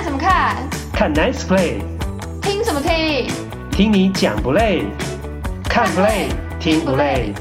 [0.00, 0.70] 看什么看？
[0.94, 1.82] 看 Nice Play。
[2.40, 3.28] 听什么听？
[3.70, 4.86] 听你讲不累？
[5.64, 7.34] 看 Play 听不累？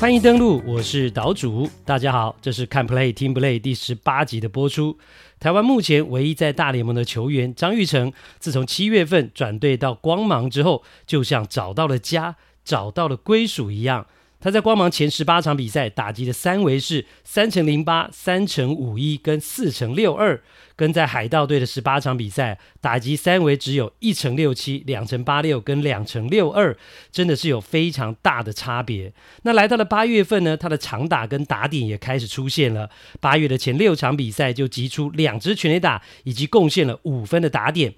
[0.00, 4.96] 欢迎登录，我是岛主，大家好，这是看 Play 听不累第十八集的播出。
[5.38, 14.06] 台湾目前唯一在大联盟的球员张玉成，自从七月份转队到光芒之后，就像找到了家，找到了归属一样。
[14.44, 20.38] 他在光芒前十八场比赛打击的三围是三乘零八、三乘五一跟四乘六二，
[20.76, 26.76] 跟在海盗队的十八场比赛打击三围只有一乘六七、两乘八六跟两乘六二，
[27.10, 29.10] 真的是有非常大的差别。
[29.44, 32.90] 那来到了八月份呢，他的长打跟打点也开始出现了。
[33.22, 37.94] 八月的前六场比赛就击出两支全垒打，以及贡献了五分的打点。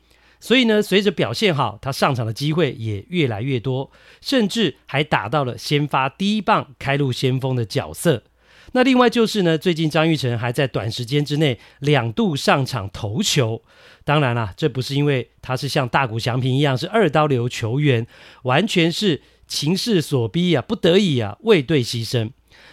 [0.47, 8.23] 所以呢，随着表现好，他上场的机会也越来越多，甚至还打到了先发第一棒、开路先锋的角色。
[8.71, 13.61] 那另外就是呢，最近张玉成还在短时间之内两度上场投球。
[14.05, 18.07] 当然啦，这不是因为他是像大谷翔平一样是二刀流球员，
[18.45, 22.31] 完全是情势所逼啊，不得已啊，为队牺牲。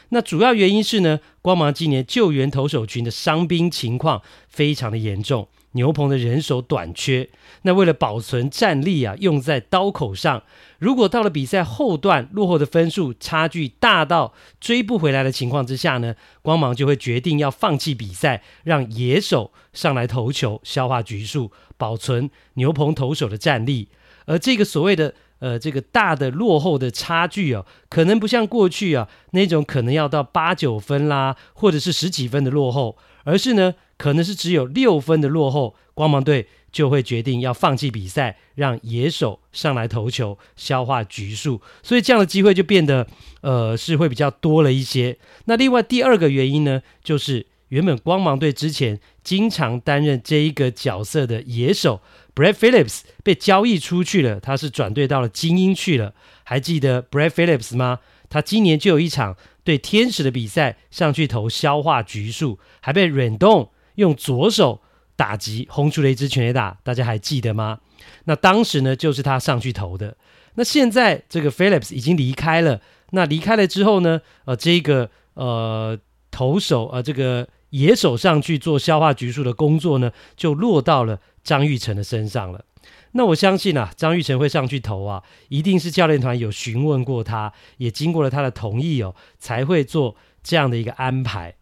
[0.09, 5.47] 那主要原因是呢，光芒今年救援投手群的伤兵情况非常的严重。
[5.73, 7.29] 牛棚的人手短缺，
[7.63, 10.43] 那为了保存战力啊，用在刀口上。
[10.79, 23.89] 如果到了比赛后段，落后的分数差距大到追不回来的情况之下呢，光芒就会决定要放弃比赛，让野手上来投球，消化局数，保存牛棚投手的战力。
[24.25, 33.73] 而这个所谓的呃这个大的落后的差距哦，可能不像过去啊那种可能要到八九分啦，或者是十几分的落后，而是呢。
[33.97, 43.07] 可能是只有六分的落后，光芒队就会决定要放弃比赛，让野手上来投球，消化局数，所以这样的机会就变得
[43.41, 45.17] 呃是会比较多了一些。
[45.45, 52.01] 那另外第二个原因呢，就是原本光芒队之前经常担任这一个角色的野手
[52.35, 56.13] Brad Phillips 被交易出去了，他是转队到了精英去了。
[56.43, 57.99] 还记得 Brad Phillips 吗？
[58.29, 64.81] 他今年就有一场对天使的比赛上去投消化局数，还被 Rendon 用左手
[65.15, 67.79] 打击轰出了一支全垒打，大家还记得吗？
[68.25, 70.17] 那当时呢，就是他上去投的。
[70.55, 72.81] 那现在这个 Phillips 已经离开了。
[73.11, 75.97] 那离开了之后呢，呃，这个呃
[76.31, 82.65] 投手呃这个野手上去做消化局数的工作呢，就落到了张玉成的身上了。
[83.11, 91.55] 那我相信啊，张玉成会上去投啊，一定是教练团有询问过他，也经过了他的同意哦，才会做这样的一个安排。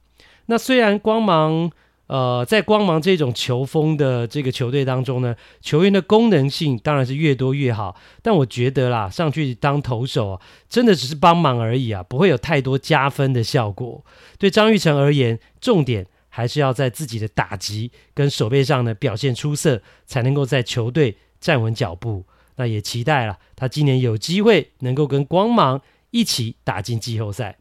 [0.46, 1.72] 那虽然光芒。
[2.12, 7.96] 呃，在光芒这种球风的这个球队当中呢，球员的功能性当然是越多越好。
[8.22, 14.04] 但我觉得啦，上去当投手啊，真的只是帮忙而已啊，不会有太多加分的效果。
[14.38, 22.26] 对张玉成而言，重点还是要在自己的打击跟守备上呢表现出色，才能够在球队站稳脚步。
[22.58, 27.58] 那也期待了他今年有机会能够跟光芒一起打进季后赛。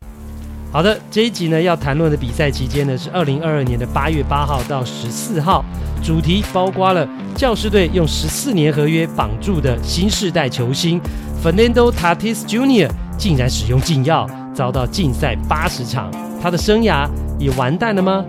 [0.73, 5.65] 好的，这一集呢要谈论的比赛期间呢是二零二二年的八月八号到十四号，
[6.01, 11.01] 主题包括了教师队用十四年合约绑住的新世代球星
[11.43, 12.89] Fernando Tatis Jr.
[13.19, 16.09] 竟然使用禁药，遭到禁赛八十场，
[16.41, 18.25] 他的生涯也完蛋了吗？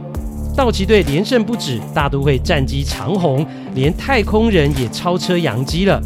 [0.57, 6.01] 道奇队连胜不止，大都会战绩长红，连太空人也超车洋基了。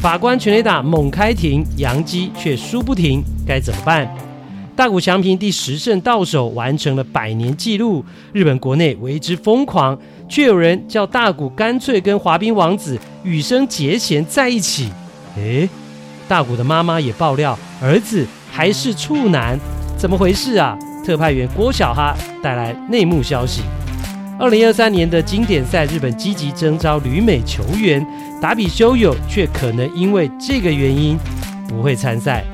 [0.00, 4.08] 法官全垒打猛开庭，洋基却输不停，该怎么办？
[4.76, 8.04] 大谷翔平第十胜到手，完成了百年纪录。
[8.32, 9.96] 日本国内为之疯狂，
[10.28, 14.88] 却有人叫大谷干脆跟滑冰王子羽生结弦在一起。
[15.36, 15.68] 诶，
[16.26, 19.56] 大谷的妈妈也爆料，儿子还是处男，
[19.96, 20.76] 怎么回事啊？
[21.06, 23.62] 特派员郭小哈带来内幕消息。
[24.40, 28.04] 二零二三年的经典赛，日本积极征召旅美球员，
[28.42, 31.16] 达比修友却可能因为这个原因
[31.68, 32.44] 不会参赛。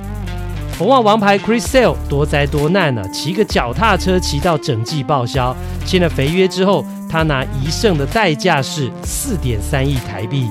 [0.81, 5.55] 红袜王牌 Chris Sale 多灾多难呢、啊，骑个脚踏车骑到整季报销，
[5.85, 10.49] 签了肥约之后，他拿一胜的代价是四点三亿台币。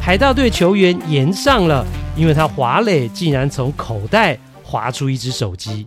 [0.00, 1.86] 海盗队球员延上了，
[2.16, 5.86] 因为他滑磊竟然从口袋滑出一只手机。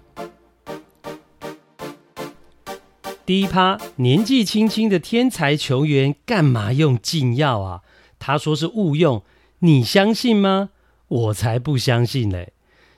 [3.25, 7.81] 第一趴，年纪轻轻的天才球员干嘛用禁药啊？
[8.17, 9.23] 他说是误用，
[9.59, 10.69] 你相信吗？
[11.09, 12.53] 我才不相信嘞！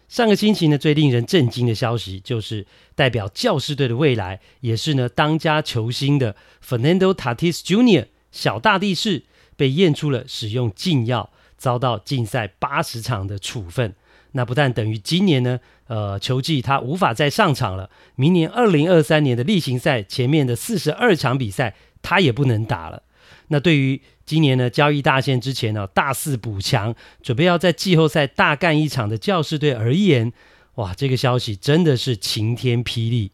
[0.09, 2.65] 上个星期呢，最令人震惊的消息就是，
[2.95, 6.35] 代表教士队的未来，也是呢当家球星的
[6.67, 8.07] Fernando Tatis Jr.
[8.31, 9.25] 小大地士
[9.55, 13.93] 被验出了使用禁药，遭到禁赛八十场的处分。
[14.31, 23.03] 那不但等于今年呢，呃，球季他无法再上场了，明年二零二三年的例行赛前面的四十二场比赛他也不能打了。
[23.49, 30.31] 那对于今年呢交易大限之前呢、大肆补强，准备要在季后赛大干一场的教士队而言，
[30.75, 33.31] 哇，这个消息真的是晴天霹雳。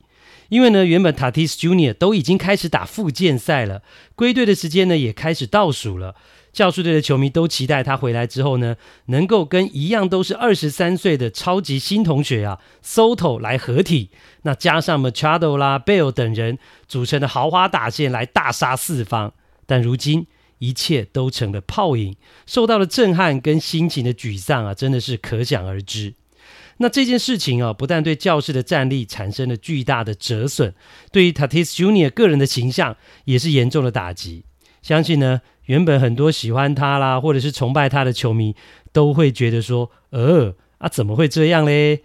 [0.49, 3.81] 因为呢，原本 Tatis Junior 都已经开始打复健赛了，
[4.15, 6.15] 归队的时间呢也开始倒数了。
[6.53, 8.77] 教士队的球迷都期待他回来之后呢，
[9.07, 14.11] 能够跟一样都是二十三岁的超级新同学啊，Soto 来合体，
[14.43, 16.57] 那加上 Machado 啦、Bell 等人
[16.87, 19.33] 组成的豪华打线来大杀四方。
[19.65, 20.27] 但如今
[20.59, 22.15] 一切都成了泡影，
[22.45, 26.13] 受到了震撼跟心情的沮丧啊，真的是可想而知。
[26.77, 30.73] 那这件事情啊，不但对教士的战力产生了巨大的折损，
[31.11, 34.43] 对于 Tatis Junior 个人的形象也是严重的打击。
[34.81, 35.41] 相信呢。
[35.65, 38.55] 原本很多喜欢他啦，或者是崇拜他的球迷，
[38.91, 42.03] 都会觉得说：“呃，啊，怎么会这样嘞？”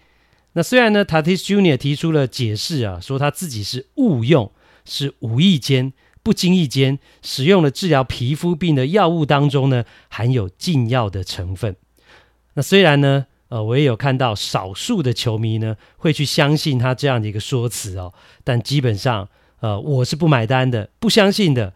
[0.56, 4.50] 那虽然呢，Tatis Junior 提出了解释啊，说他自己是误用，
[4.86, 11.76] 是无意间、不经意间使用了治疗皮肤病的药物当中呢，含有禁药的成分。
[12.54, 18.12] 那虽然呢，呃，我也有看到少数的球迷呢会去相信他这样的一个说辞哦，
[18.44, 19.28] 但基本上，
[19.60, 21.72] 呃，我是不买单的，不相信的。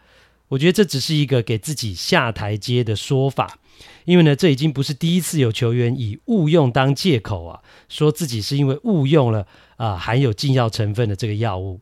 [0.49, 3.58] 我觉得这只是一个给自己下台阶的说法，
[4.05, 11.81] 因为呢，这已经不是第一次有球员以误用当借口啊，说自己是因为误用了啊、含有禁药成分的这个药物。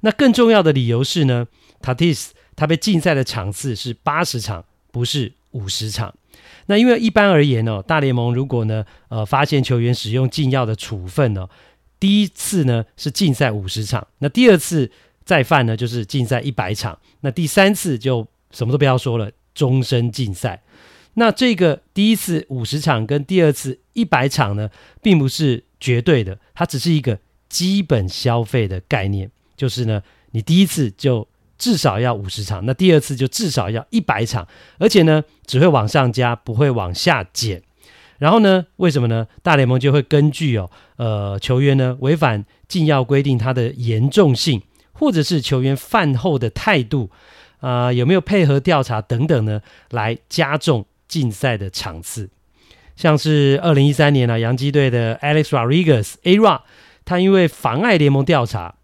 [0.00, 1.46] 那更重要的理由是呢
[1.84, 6.14] ，Tatis 他被禁赛的场次是八十场，不是五十场。
[6.66, 11.46] 那因为一般而言哦，大联盟如果呢呃发现球员使用禁药的处分呢，
[12.00, 14.90] 第一次呢是禁赛五十场，那第二次。
[15.26, 16.98] 再犯呢，就是禁赛一百场。
[17.22, 20.62] 那第三次就什么都不要说了，终身禁赛。
[21.14, 24.68] 那这个第一次五十场跟第二次一百场呢，
[25.00, 29.30] 并不是绝对的，它只是一个基本消费的概念。
[29.56, 30.02] 就是呢，
[30.32, 31.26] 你第一次就
[31.58, 34.46] 至少要五十场，那第二次就至少要一百场，
[34.78, 37.62] 而且呢，只会往上加，不会往下减。
[38.18, 39.26] 然后呢，为什么呢？
[39.42, 44.62] 大联盟就会根据哦，呃，球员呢违反禁药规定，它的严重性。
[44.96, 47.10] 或者是球员饭后的态度，
[47.58, 49.60] 啊、有没有配合调查等等呢，
[49.90, 52.30] 来加重禁赛的场次。
[52.94, 56.60] 像是二零一三年呢、啊，洋基队的 Alex Rodriguez A-Rod，
[57.04, 58.76] 他因为妨碍联盟调查，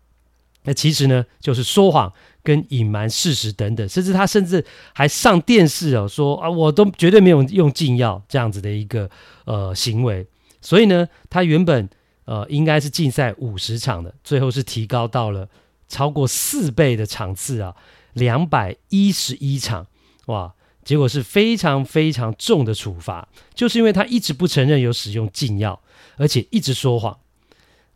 [0.64, 9.08] 那其实呢就是说谎跟隐瞒事实等等，甚至他甚至还上电视哦说啊，我都绝对没有用禁药这样子的一个
[9.44, 10.26] 呃行为。
[10.60, 11.88] 所以呢，他原本
[12.24, 15.48] 呃应该是禁赛五十场的，最后是提高到了。
[15.92, 17.74] 超过四倍的场次啊，
[18.12, 19.88] 两百一十一场，
[20.26, 20.54] 哇！
[20.84, 25.82] 结果是非常非常重的处罚，就是因为他一直不承认有使用禁药，
[26.16, 27.18] 而且一直说谎。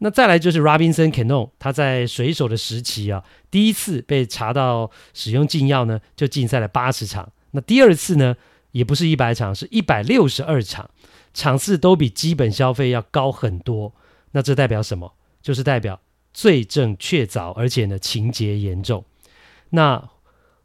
[0.04, 7.32] 那再来就是 Robinson Cano，他在水手的时期啊，第一次被查到使用禁药呢，就禁赛了八十场。
[7.52, 8.36] 那第二次呢，
[8.72, 10.90] 也不是一百场，是一百六十二场，
[11.32, 13.94] 场次都比基本消费要高很多。
[14.32, 15.14] 那这代表什么？
[15.40, 15.98] 就是代表。
[16.34, 19.06] 罪证确凿，而且呢情节严重。
[19.70, 20.10] 那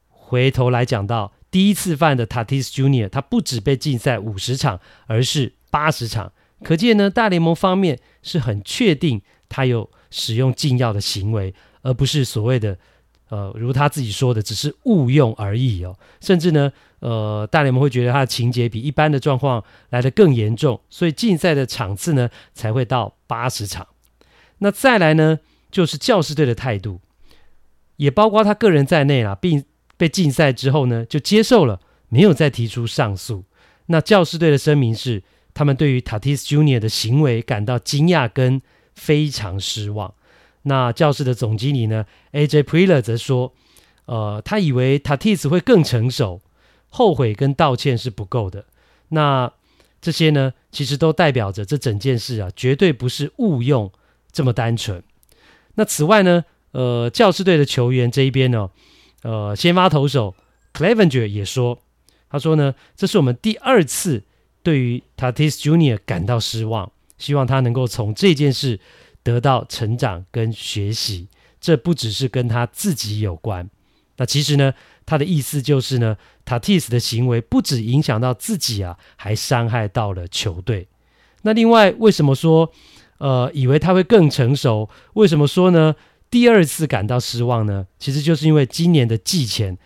[0.10, 6.34] 回头来讲到第一次犯的 Tatis Junior，他不止被禁赛五十场，而是八十场。
[6.64, 12.78] 可见呢，大联盟方面是很确定他有使用禁药的行为，而不是所谓的
[13.30, 15.96] 呃，如他自己说的，只是误用而已哦。
[16.20, 23.88] 甚至呢，呃，大联盟会觉得他的情节比一般的状况来得更严重，所以禁赛的场次呢才会到八十场。
[24.60, 25.40] 那再来呢？
[25.72, 27.00] 就是教士队的态度，
[27.98, 29.64] 也包括他个人在内啦，并
[29.98, 33.44] 被禁赛之后呢，就接受了，没有再提出上诉。
[33.86, 35.22] 那教士队的声明是，
[35.60, 38.62] 他们对于 Tatis Junior 的行为感到惊讶跟
[38.96, 40.14] 非常失望。
[40.62, 43.54] 那教士的总经理呢，AJ Preller 则说，
[44.06, 46.40] 呃，他以为 Tatis 会更成熟，
[46.88, 48.68] 后悔跟道歉是不够的。
[49.10, 49.52] 那
[50.00, 53.92] 这些呢，其实都代表着这整件事啊，绝对不是误用
[54.32, 55.04] 这么单纯。
[55.76, 58.70] 那此外呢，呃，教士队的球员这一边呢，
[59.24, 60.36] 呃，先发投手
[60.74, 61.80] Clevinger 也说，
[62.30, 64.24] 他说呢，这是我们第二次
[64.64, 68.80] 对于 Tatis Junior 感到失望，希望他能够从这件事
[69.24, 71.28] 得到成长跟学习。
[71.62, 73.70] 这不只是跟他自己有关，
[74.16, 74.74] 那其实呢，
[75.06, 80.88] 他的意思就是呢，Tatis 的行为不止影响到自己啊，还伤害到了球队。
[81.42, 82.72] 那另外，为什么说？
[83.18, 85.94] 呃，以为他会更成熟，为什么说呢？
[86.32, 87.86] 第二次感到失望呢？
[88.00, 89.78] 其实就是因为今年的季前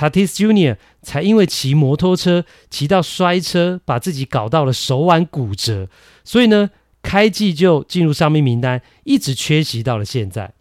[0.00, 5.88] ，Tatis Junior 才因为骑摩托车骑到摔车，把自己搞到了手腕骨折，
[6.24, 6.70] 所以呢，
[7.02, 10.54] 开季就进入伤病名单，一直缺席到了现在。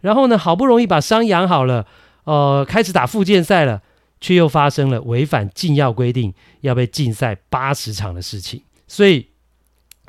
[0.00, 1.86] 然后呢，好不容易把伤养好了，
[2.24, 3.82] 呃，开始打复健赛了，
[4.20, 9.28] 却又发生了违反禁药规定要被禁赛八十场的事情，所以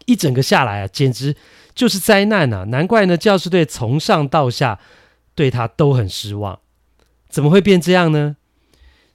[0.05, 1.35] 一整个下来啊，简直
[1.75, 2.63] 就是灾难啊！
[2.65, 4.79] 难怪呢，教师队从上到下
[5.35, 6.59] 对他都很失望。
[7.29, 8.37] 怎么会变这样呢？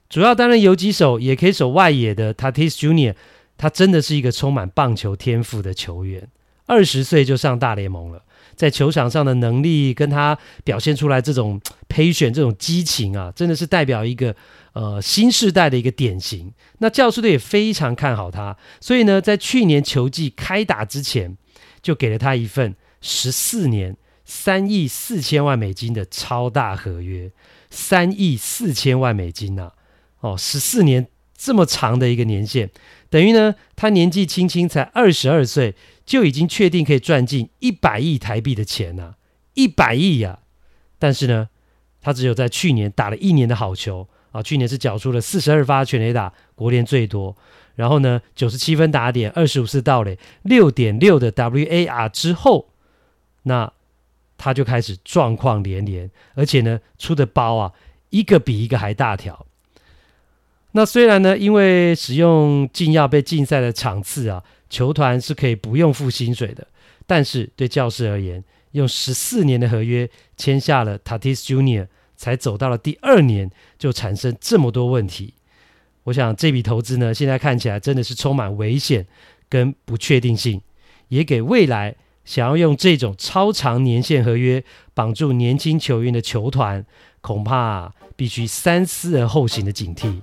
[0.09, 3.13] 主要担任游击手，也可以守外野的 Tatis Junior，
[3.57, 6.29] 他真的是一个充满棒球天赋的球员，
[6.65, 8.23] 二十岁就上大联盟了。
[8.55, 14.35] 在球场上的能力跟他表现出来这种陪选这种激情啊，真的是代表一个
[14.73, 16.51] 呃新世代的一个典型。
[16.79, 21.37] 那教士队也非常看好他，所以呢，在去年球季开打之前，
[21.83, 23.95] 就给了他一份十四年
[24.25, 27.29] 三亿四千万美金的超大合约。
[27.69, 29.73] 三亿四千万美金呐、
[30.33, 32.69] 哦，十四年这么长的一个年限，
[33.09, 35.75] 等于呢，他年纪轻轻才二十二岁。
[36.07, 39.15] 就已经确定可以赚进一百亿台币的钱呐、啊，
[39.55, 40.39] 一百亿呀！
[40.97, 41.49] 但是呢，
[41.99, 47.35] 他只有在去年打了一年的好球啊，去年是缴出了四十二发全垒打，国联最多。
[47.75, 52.69] 然后呢，九十七分打点，二十五次盗垒，六点六的 WAR 之后，
[53.43, 53.73] 那
[54.37, 57.73] 他就开始状况连连，而且呢，出的包啊，
[58.11, 59.45] 一个比一个还大条。
[60.77, 64.43] 那虽然呢，因为使用禁药被禁赛的场次啊。
[64.69, 66.67] 球团是可以不用付薪水的，
[67.07, 68.43] 但是对教士而言，
[68.73, 75.33] 用十四年的合约签下了 Tatis Junior，才走到了第二年就产生这么多问题。
[76.03, 79.07] 我想这笔投资呢，现在看起来真的是充满危险
[79.47, 80.61] 跟不确定性，
[81.07, 84.61] 也给未来想要用这种超长年限合约
[84.93, 86.85] 绑住年轻球员的球团，
[87.21, 90.19] 恐怕必须三思而后行的警惕。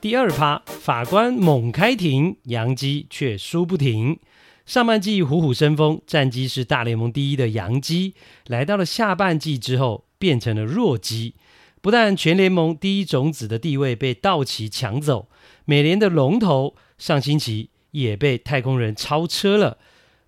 [0.00, 4.18] 第二趴，法官猛开庭，洋基却输不停。
[4.66, 8.14] 上半季虎虎生风，战绩是大联盟第一的洋基，
[8.46, 11.34] 来到了下半季之后，变成了弱鸡。
[11.80, 15.28] 不但全联盟第一种子的地位被道奇抢走，
[15.64, 19.78] 美联的龙头上星期也被太空人超车了。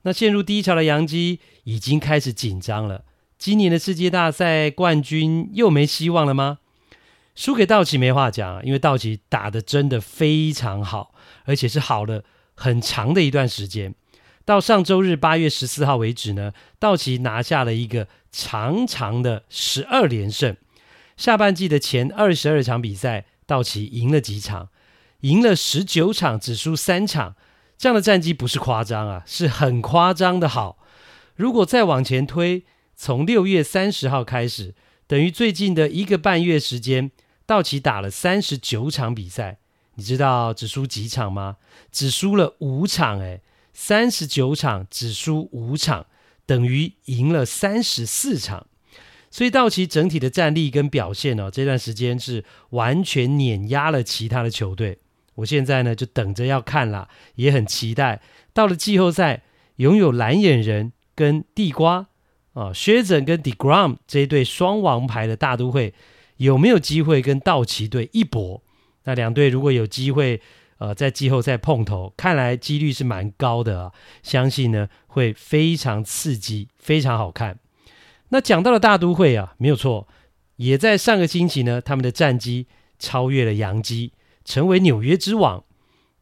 [0.03, 3.05] 那陷入低潮的洋基已经开始紧张了。
[3.37, 6.59] 今年的世界大赛冠军又没希望了吗？
[7.39, 11.15] 输给道奇没话讲啊，因为道奇打得真的非常好，
[11.45, 13.95] 而且是好了很长的一段时间。
[14.45, 20.57] 到上周日八月十四号为止呢，道奇拿下了一个长长的十二连胜。
[21.17, 24.71] 下半季的前二十二场比赛，道奇赢了几场？
[25.21, 27.37] 赢了十九场，只输三场。
[27.77, 30.79] 这样的战绩不是夸张啊，是很夸张的好。
[31.37, 32.65] 如果再往前推，
[32.97, 34.75] 从六月三十号开始，
[35.07, 37.13] 等于最近的一个半月时间。
[37.49, 39.57] 道奇打了三十九场比赛，
[39.95, 41.57] 你知道只输几场吗？
[41.91, 43.41] 只输了五场，诶，
[43.73, 46.05] 三十九场只输五场，
[46.45, 48.67] 等于赢了三十四场。
[49.31, 54.99] 所以道奇整体的战力跟表现哦，这段时间是完全碾压了其他的球队。
[55.37, 58.21] 我现在呢就等着要看啦，也很期待
[58.53, 59.43] 到了季后赛，
[59.77, 62.09] 拥有蓝眼人跟地瓜
[62.53, 65.95] 啊，薛泽跟 deGrom 这一对双王牌的大都会。
[66.39, 68.63] 有没有机会跟道奇队一搏？
[69.05, 70.41] 那两队如果有机会，
[70.79, 73.93] 呃，在季后赛碰头，看来几率是蛮高的啊。
[74.23, 77.59] 相信呢会非常刺激，非常好看。
[78.29, 80.07] 那讲到了大都会啊，没有错，
[80.57, 82.67] 也在上个星期呢，他们的战绩
[82.99, 84.13] 超越了洋基，
[84.45, 85.65] 成为纽约之王。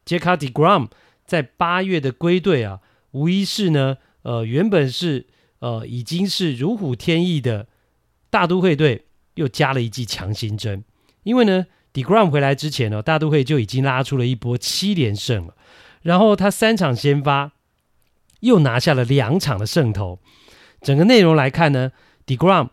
[0.05, 0.87] 杰卡迪格拉姆
[1.25, 2.79] 在八月的归队啊，
[3.11, 5.27] 无疑是呢，呃，原本是
[5.59, 7.67] 呃已经是如虎添翼的
[8.29, 9.06] 大都会队。
[9.37, 10.83] 又加了一剂强心针，
[11.23, 15.55] 因为呢，deGrom 回来之前呢，大都会就已经拉出了一波七连胜了。
[16.01, 17.51] 然后他三场先发，
[18.39, 20.19] 又拿下了两场的胜投。
[20.81, 21.91] 整个内容来看呢
[22.25, 22.69] ，deGrom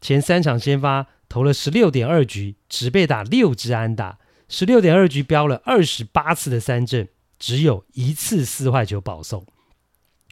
[0.00, 9.46] 前三场先发投了十六点二局，只被打六支安打，十六点二局飙了二十八次的三振，只有一次四坏球保送，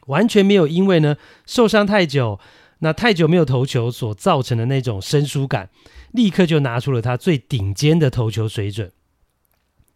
[0.08, 2.38] 完全没有因为呢受伤太久。
[2.80, 5.70] 那太久没有投球所造成的那种生疏感，
[6.12, 8.92] 立刻就拿出了他最顶尖的投球水准。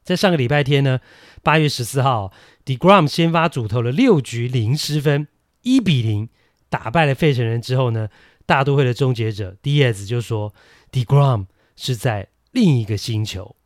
[0.03, 1.01] 在上个礼拜天呢，
[1.43, 2.31] 八月十四号
[2.67, 5.29] ，deGrom 先发主投了六局零失分，
[5.63, 6.29] 一比零
[6.69, 8.11] 打败了费城人之后呢，
[8.45, 10.53] 大都会的终结者 Diaz 就说
[10.93, 13.57] ，deGrom 是在另一个星球。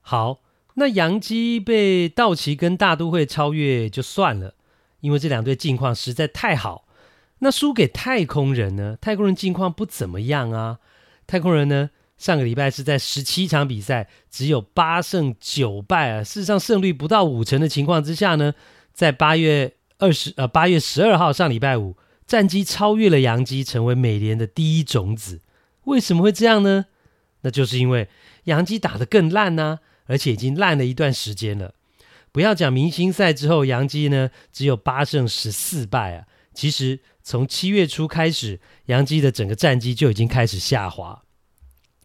[0.00, 0.40] 好，
[0.76, 4.54] 那洋基被道奇跟大都会超越就算了，
[5.00, 6.83] 因为这两队近况实在太好。
[7.44, 8.96] 那输给太空人呢？
[9.02, 10.78] 太空人近况不怎么样啊。
[11.26, 18.54] 太空人呢，上个礼拜是在十七场比赛只有八胜九败啊，事实上胜率不到五成的情况之下呢，
[18.94, 21.94] 在八月二十呃八月十二号上礼拜五，
[22.26, 25.42] 战绩超越了洋基，成为美联的第一种子。
[25.84, 26.86] 为什么会这样呢？
[27.42, 28.08] 那就是因为
[28.44, 31.74] 洋基打得更烂呢、啊，而且已经烂了一段时间了。
[32.32, 36.24] 不要讲明星赛之后，洋基呢只有八胜十四败啊。
[36.54, 41.22] 其实从七月初开始，洋基的整个战绩就已经开始下滑。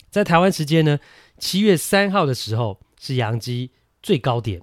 [0.10, 0.98] 在台湾时间呢，
[1.38, 3.72] 七月三号的时候是洋基
[4.02, 4.62] 最高点，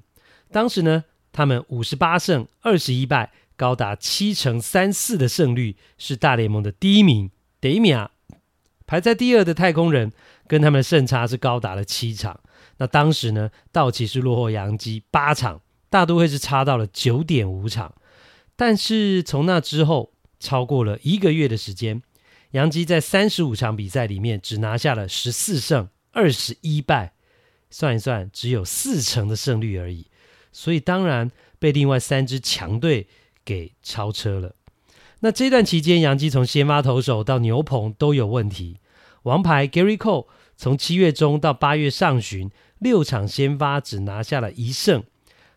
[0.51, 7.31] 当时呢他们五十八胜二十一败，高达七成三四的胜率，是大联盟的第一名。
[7.61, 8.11] 第一名啊，
[8.87, 10.11] 排在第二的太空人
[10.47, 12.41] 跟他们的胜差是高达了七场。
[12.79, 15.61] 那当时呢，道奇是落后洋基八场，
[15.91, 17.95] 大都会是差到了九点五场。
[18.57, 22.03] 但是从那之后，超过了一个月的时间，
[22.53, 27.15] 杨基在三十五场比赛里面只拿下了十四胜二十一败，
[27.71, 30.07] 算一算只有四成的胜率而已。
[30.53, 33.09] 所以当然被另外三支强队
[33.45, 34.55] 给超车了。
[35.21, 38.79] 那这段期间，杨基从先发投手到牛棚都有问题。
[39.23, 40.27] 王牌 Gary Cole
[40.57, 42.51] 从七月中到八月上旬。
[42.79, 45.03] 六场先发只拿下了一胜，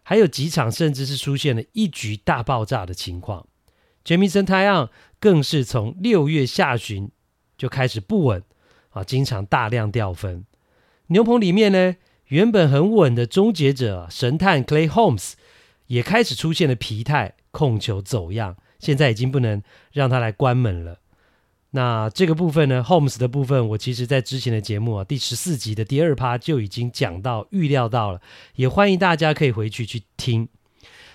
[0.03, 3.45] 还有几场甚至是出现了一局大爆炸的情况。
[4.09, 4.89] Jameson Taillon
[5.19, 7.11] 更是从六月下旬
[7.55, 8.41] 就开始不稳
[8.89, 10.45] 啊，经常大量掉分。
[11.09, 11.95] 牛棚里面呢，
[12.29, 15.33] 原本很稳的终结者神探 Clay Holmes
[15.85, 19.61] 也开始出现了疲态、控球走样，现在已经不能
[19.91, 20.97] 让他来关门了。
[21.69, 28.19] 那这个部分呢，Holmes 的部分，我其实在之前的节目啊，第十四集的第二趴就已经讲到、预料到了，
[28.55, 30.49] 也欢迎大家可以回去去听。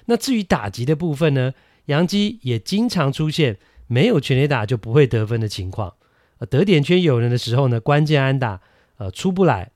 [0.04, 1.54] 那至于打击的部分呢，
[1.86, 5.94] 洋基也经常出现没有全垒打就不会得分的情况，
[6.38, 8.60] 呃，得点圈有人的时候呢，关键安打
[8.96, 9.70] 呃出不来，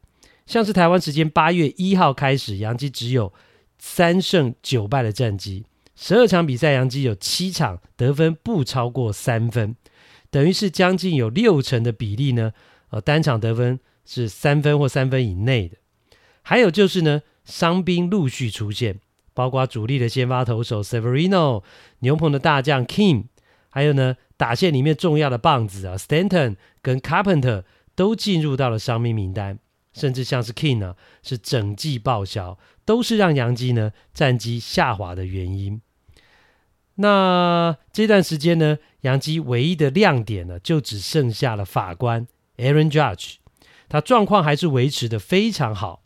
[0.46, 3.32] 像是台湾时间八月一号开始，洋基只有
[3.78, 9.76] 三胜九败的战绩，十二场比赛，洋基有七场得分不超过三分。
[10.30, 12.52] 等于是将近有六成的比例呢，
[12.90, 15.76] 呃，单场得分是三分或三分以内的。
[16.42, 19.00] 还有就是呢，伤兵陆续出现，
[19.38, 21.62] 包括主力的先发投手 Severino、
[22.00, 23.26] 牛棚的大将 Kim，
[23.70, 27.62] 还有呢，打线里面重要的棒子啊 Stanton 跟 Carpenter
[27.94, 29.60] 都进入到了伤兵名单，
[29.92, 35.80] 甚至像是 Kim 呢，是整季报销，都是让洋基呢战绩下滑的原因。
[36.96, 43.36] 那这段时间呢，洋基唯一的亮点呢，就只剩下了法官 Aaron Judge，
[43.88, 46.02] 他状况还是维持的非常好。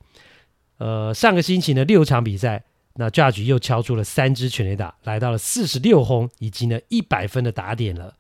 [0.77, 8.17] 呃，上个星期呢，六场比赛，那 Judge 又敲出了三支全垒打，来到了四十六轰以及呢一百分的打点了。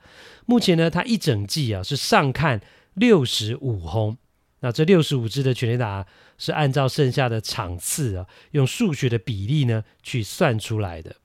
[0.46, 2.60] 目前呢，他一整季啊是上看
[2.94, 4.16] 六十五轰。
[4.60, 6.06] 那这六十五支的全垒打
[6.38, 11.16] 是按照剩下的场次啊，用数学的比例呢去算出来的。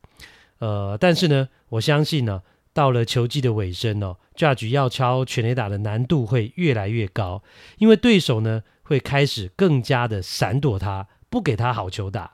[0.57, 2.41] 呃，但是呢，我相信呢，
[2.73, 7.43] 到了球季的尾声哦，Judge 要敲全垒打的难度会越来越高，
[7.77, 12.33] 因为对手呢会开始更加的闪躲他，不给他好球打。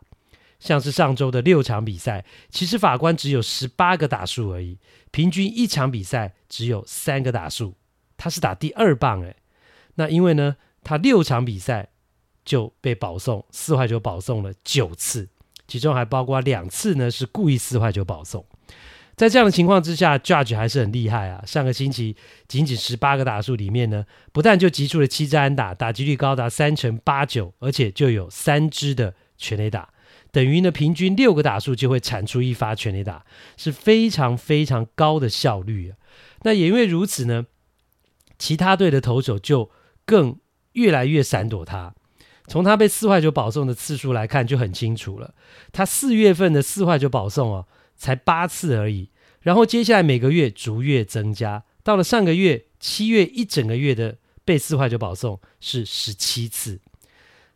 [0.64, 4.80] 像是上周的六场比赛，其实法官只有十八个打数而已，
[5.12, 7.76] 平均一场比赛只有三个打数，
[8.16, 9.36] 他是打第二棒诶。
[9.96, 11.90] 那因为呢，他六场比赛
[12.46, 15.28] 就被保送，四坏球保送了九次。
[15.68, 18.46] 其中还包括两次呢，是故意四坏球保送。
[19.18, 21.44] 在这样的情况之下，Judge 还是很厉害啊。
[21.46, 22.16] 上个星期
[22.48, 29.93] 仅仅十八个打数里面呢，不但就击出了七支安打，打击率高达三成八九，而且就有三支的全垒打，
[30.34, 33.24] 等于呢平均六个打数就会产出一发全垒打，
[33.56, 35.98] 是非常非常高的效率啊。
[36.42, 37.46] 那也因为如此呢，
[38.38, 39.70] 其他队的投手就
[40.06, 40.40] 更
[40.74, 41.94] 越来越闪躲他。
[42.48, 45.34] 从他被四坏球保送的次数来看，就很清楚了。
[45.72, 49.12] 他四月份的四坏球保送哦，才八次而已。
[49.42, 56.82] 然后接下来每个月逐月增加，到了上个月七月一整个月的被四坏球保送是十七次。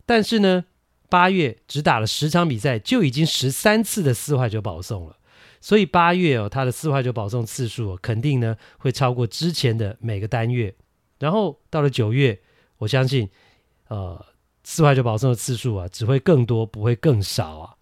[0.05, 0.65] 但是呢，
[1.09, 5.17] 八月只打了十场比赛，就已经十三次的四坏球保送了。
[5.61, 10.73] 所以八月哦，他的四坏球保送次数哦，肯定呢会超过之前的每个单月。
[11.19, 12.39] 然后到了九月，
[12.77, 13.29] 我相信，
[13.87, 14.25] 呃。
[14.69, 17.75] 四坏球保送的次数啊，只会更多，不会更少啊。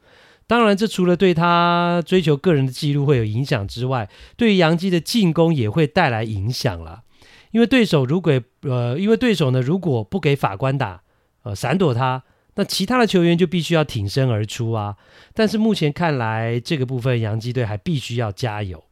[0.45, 4.07] 当然，这除了对他追求个人的记录会有影响之外，
[4.37, 7.01] 对于杨基的进攻也会带来影响了。
[7.49, 11.01] 因为对手如果呃，因为对手呢，如果不给法官打，
[11.41, 12.21] 呃，闪躲他，
[12.55, 14.97] 那其他的球员就必须要挺身而出啊。
[15.33, 18.83] 但是目前看来，这个部分洋基队还必须要加油。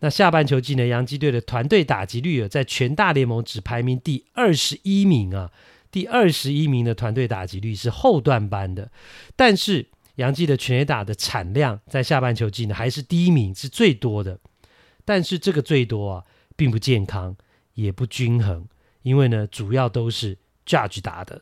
[0.00, 5.50] 那下半球季呢，洋基队的团队打击率在全大联盟只排名第二十一名啊。
[5.90, 8.90] 第二十一名的团队打击率是后段班的，
[9.34, 14.38] 但是洋基的全垒打的产量在下半球季呢还是第一名，是最多的。
[15.06, 17.34] 但是这个最多啊，并不健康，
[17.72, 18.66] 也不均衡，
[19.02, 21.40] 因为呢主要都是 Judge 打的，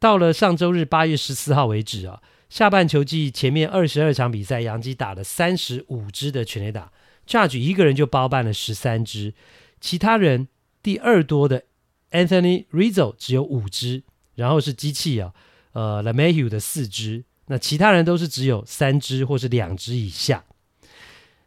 [0.00, 6.92] 到了上周日八月十四号为止啊，下半球季前面二十二场比赛，杨基打了三十五支的全垒打
[7.26, 9.34] ，Judge 一个人就包办了十三支，
[9.80, 10.46] 其他人
[10.82, 11.64] 第二多的
[12.12, 14.04] Anthony Rizzo 只有五支，
[14.36, 15.32] 然后是机器啊，
[15.72, 20.44] 呃 LeMahieu 的四支，那其他人都是只有三支或是两支以下。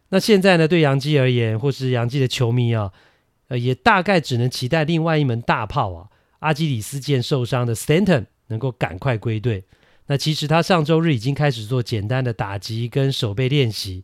[0.09, 2.91] 那现在呢，对杨基而言，或是杨基的球迷啊，
[3.47, 6.09] 呃，也大概只能期待另外一门大炮啊，
[6.39, 8.25] 阿基里斯腱受伤的 Stanton。
[8.51, 9.63] 能够赶快归队。
[10.07, 14.03] 那其实他上周日已经开始做简单的打击跟守备练习，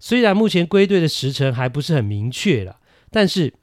[0.00, 2.80] 虽然目前归队的时辰还不是很明确了，
[3.10, 3.54] 但是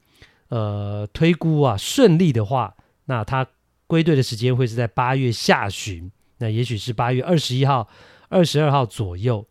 [0.48, 3.46] 呃推估啊顺利的话，那他
[3.86, 7.88] 归队的时间会是在八月下旬，那也许是八月二十一号、
[8.30, 9.46] 二十二号左右。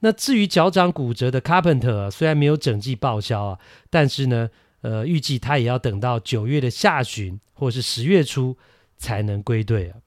[0.00, 3.58] 那至于脚掌骨折的 Carpenter 啊，虽然没有整季报销啊，
[3.90, 4.48] 但是呢，
[4.80, 8.56] 呃预计他也要等到九月的下旬或是十月初
[8.96, 10.00] 才能归队啊。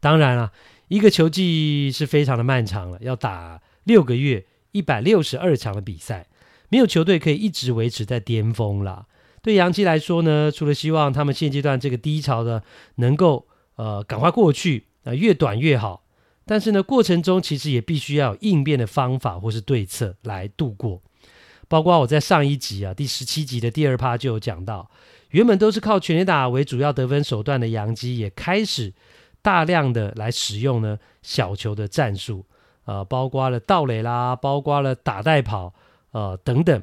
[0.00, 0.50] 当然了，
[0.88, 6.26] 一个球季是非常的漫长了，要打六个月，一百六十二场的比赛，
[6.70, 9.06] 没有球队可以一直维持在巅峰了。
[9.42, 12.62] 对杨基来说呢，除了希望他们现阶段这个低潮的
[12.96, 16.04] 能够呃赶快过去，啊、呃、越短越好。
[16.46, 21.00] 但是呢，过程中其实也必须要有应变的方法或是对策来度过。
[21.68, 24.90] 包括我在上一集啊第十七集的第二趴就有讲到，
[25.30, 28.92] 原本都是靠全垒打为主要得分手段的杨基也开始。
[29.42, 32.44] 大量的来使用呢小球的战术，
[32.84, 35.74] 呃，包括了盗垒啦，包括了打带跑，
[36.12, 36.82] 呃等等。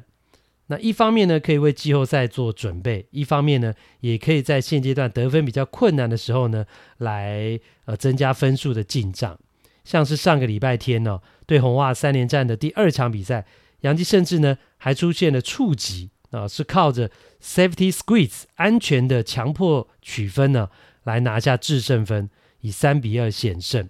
[0.70, 6.66] 那一方面呢，可以为季后赛做准备；一方面呢，也可以在现阶段得分比较困难的时候呢，
[6.98, 9.38] 来呃增加分数的进账。
[9.84, 13.46] 像是上个礼拜天呢、哦，对红袜三连战的第二场比赛，
[13.80, 17.10] 杨基甚至呢还出现了触击啊、呃，是靠着
[17.42, 20.68] safety squeeze 安全的强迫取分呢，
[21.04, 22.28] 来拿下制胜分。
[22.60, 23.88] 以三比二险胜。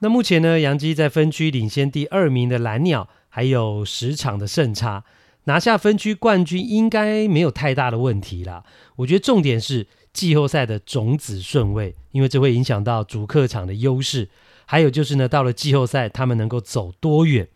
[0.00, 5.04] 那目前呢，洋基在分区领先第二名的蓝鸟，还有十场的胜差，
[5.44, 8.64] 拿下分区冠军应该没有太大的问题啦。
[8.96, 14.28] 我觉得重点是季后赛的种子顺位，因为这会影响到主客场的优势。
[14.66, 17.46] 还有就是呢，到了季后赛，他们能够走多远？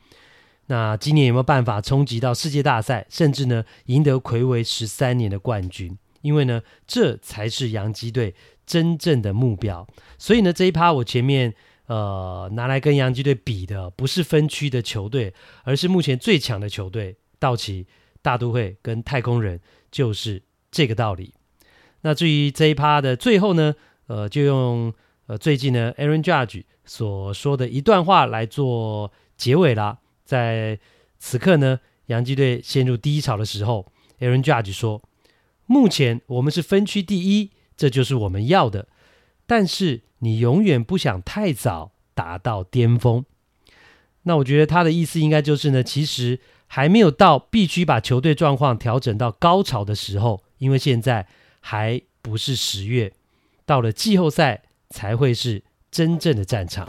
[0.67, 5.97] 那今年有没有办法冲击到世界大赛，甚至呢，赢得魁违十三年的冠军？
[6.23, 8.35] 因为呢，这才是洋基队。
[8.67, 9.87] 真正的目标，
[10.19, 11.55] 所以呢，这一趴我前面
[11.87, 17.87] 呃拿来跟洋基队比的，不是分区的球队，而是目前最强的球队——道奇、
[18.21, 19.61] 大都会跟太空人，
[19.93, 21.33] 就是这个道理。
[22.01, 23.75] 那至于这一趴的最后呢，
[24.09, 24.93] 呃，就用
[25.29, 29.99] 呃最近呢 Aaron Judge 所说的一段话来做结尾啦。
[30.25, 30.79] 在
[31.21, 33.87] 此刻呢，洋基队陷入低潮的时候
[34.19, 35.01] ，Aaron Judge 说
[35.67, 38.89] ：“目前我们是分区第一。”这就是我们要的，
[39.47, 43.25] 但是你永远不想太早达到巅峰。
[44.23, 51.27] 那我觉得他的意思应该就是呢，其实还没有到必须把球队状况调整到高潮的时候，因为现在
[51.61, 53.13] 还不是十月，
[53.67, 56.89] 到了季后赛才会是真正的战场。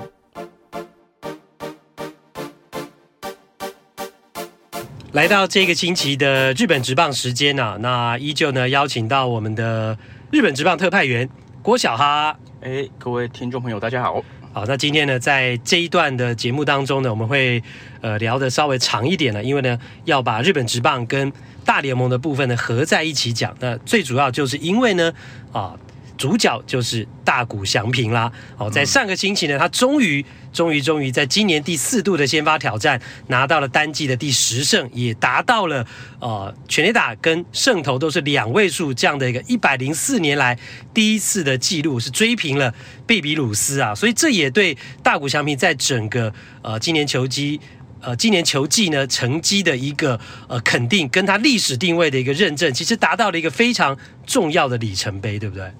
[5.11, 9.97] 来到这个星期的日本职棒时间啊，那依旧呢邀请到我们的。
[10.29, 11.29] 日本职棒特派员
[11.61, 14.21] 郭小哈，哎，各位听众朋友，大家好。
[14.51, 17.63] 好，那今天呢，在这一段的节目当中呢，我们会
[18.01, 21.31] 呃聊的稍微长一点了，因为呢，要把日本职棒跟
[21.63, 23.55] 大联盟的部分呢合在一起讲。
[23.61, 25.13] 那最主要就是因为呢，
[25.53, 25.77] 啊。
[26.17, 28.31] 主角就是大谷翔平啦。
[28.57, 35.85] 哦，在上个星期呢，他终于、终于、终于在今年第四度的先发挑战拿到了单季的第十胜，也达到了
[36.19, 40.57] 呃全垒打跟胜投都是两位数这样的一个一百零四年来
[40.93, 42.73] 第一次的记录，是追平了
[43.05, 43.93] 贝比鲁斯啊。
[43.93, 47.59] 所以这也对大谷翔平在整个呃今年球季
[48.01, 55.71] 呃今年球季呢成绩的一个呃肯定，跟他历史定位的一个认证，其实达到了一个非常重要的里程碑，对不对？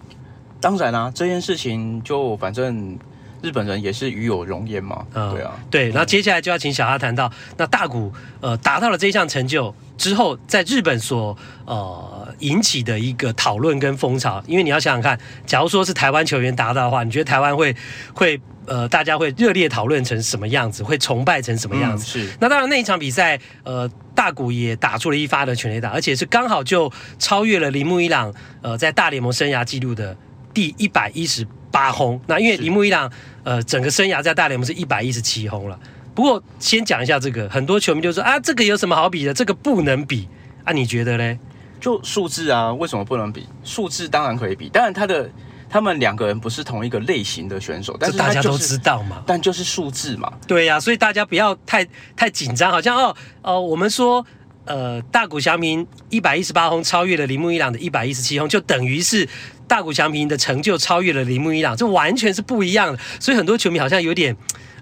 [0.60, 2.98] 当然啦、啊，这件事情就反正
[3.41, 5.06] 日本人也是与有荣焉嘛。
[5.13, 5.89] 嗯，对啊，对。
[5.89, 14.43] 然后接下来就要请小哈谈到，那大谷呃达到了这一项成就之后，在日本所呃引起的一个讨论跟风潮。
[14.48, 17.76] 因为你要想想看，假如说是台湾球员达到的话，你觉得台湾会
[18.15, 22.20] 会呃大家会热烈讨论成什么样子，会崇拜成什么样子？
[22.20, 22.34] 嗯、是。
[22.39, 30.17] 那当然那一场比赛，呃，大谷也打出了一发的全垒打，而且是刚好就超越了铃木一朗呃在大联盟生涯纪录的。
[30.58, 33.08] 第一百一十八轰，那因为铃木一朗，
[33.43, 35.80] 呃，整个生涯在大联盟是一百一十七轰了。
[36.15, 39.32] 不过先讲一下这个，很多球迷就说啊，这个有什么好比的？
[39.32, 40.28] 这个不能比
[40.63, 40.74] 啊？
[40.74, 41.38] 你觉得嘞？
[41.80, 43.46] 就数字啊，为什么不能比？
[43.63, 45.30] 数字当然可以比，当然他的
[45.70, 50.34] 他们两个人不是同一个类型的选手，但是、就是、大家都知道嘛，但就是数字嘛。
[50.48, 54.26] 对呀、啊，所以大家不要太太紧张，好像哦哦，我们说
[54.67, 59.27] 呃大谷翔平一百一十八轰超越了铃木一朗的一百一十七轰，就等于是
[59.67, 62.99] 大谷翔平的成就超越了铃木一朗，这完全是不一样的。
[63.19, 64.36] 所以很多球迷好像有点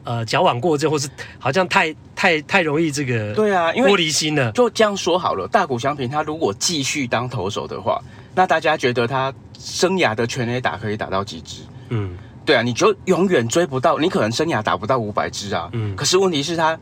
[0.03, 1.07] 呃矫枉过正，或是
[1.39, 4.51] 好像太太太容易这个对啊，因为玻璃心了。
[4.51, 8.01] 就这样说好了，大谷翔平他如果继续当投手的话，
[8.33, 11.61] 那大家觉得他生涯的全垒打可以打到几支？
[11.89, 15.69] 嗯，对啊，你就永远追不到，你可能生涯打不到五百支啊。
[15.73, 16.77] 嗯，可是问题是，他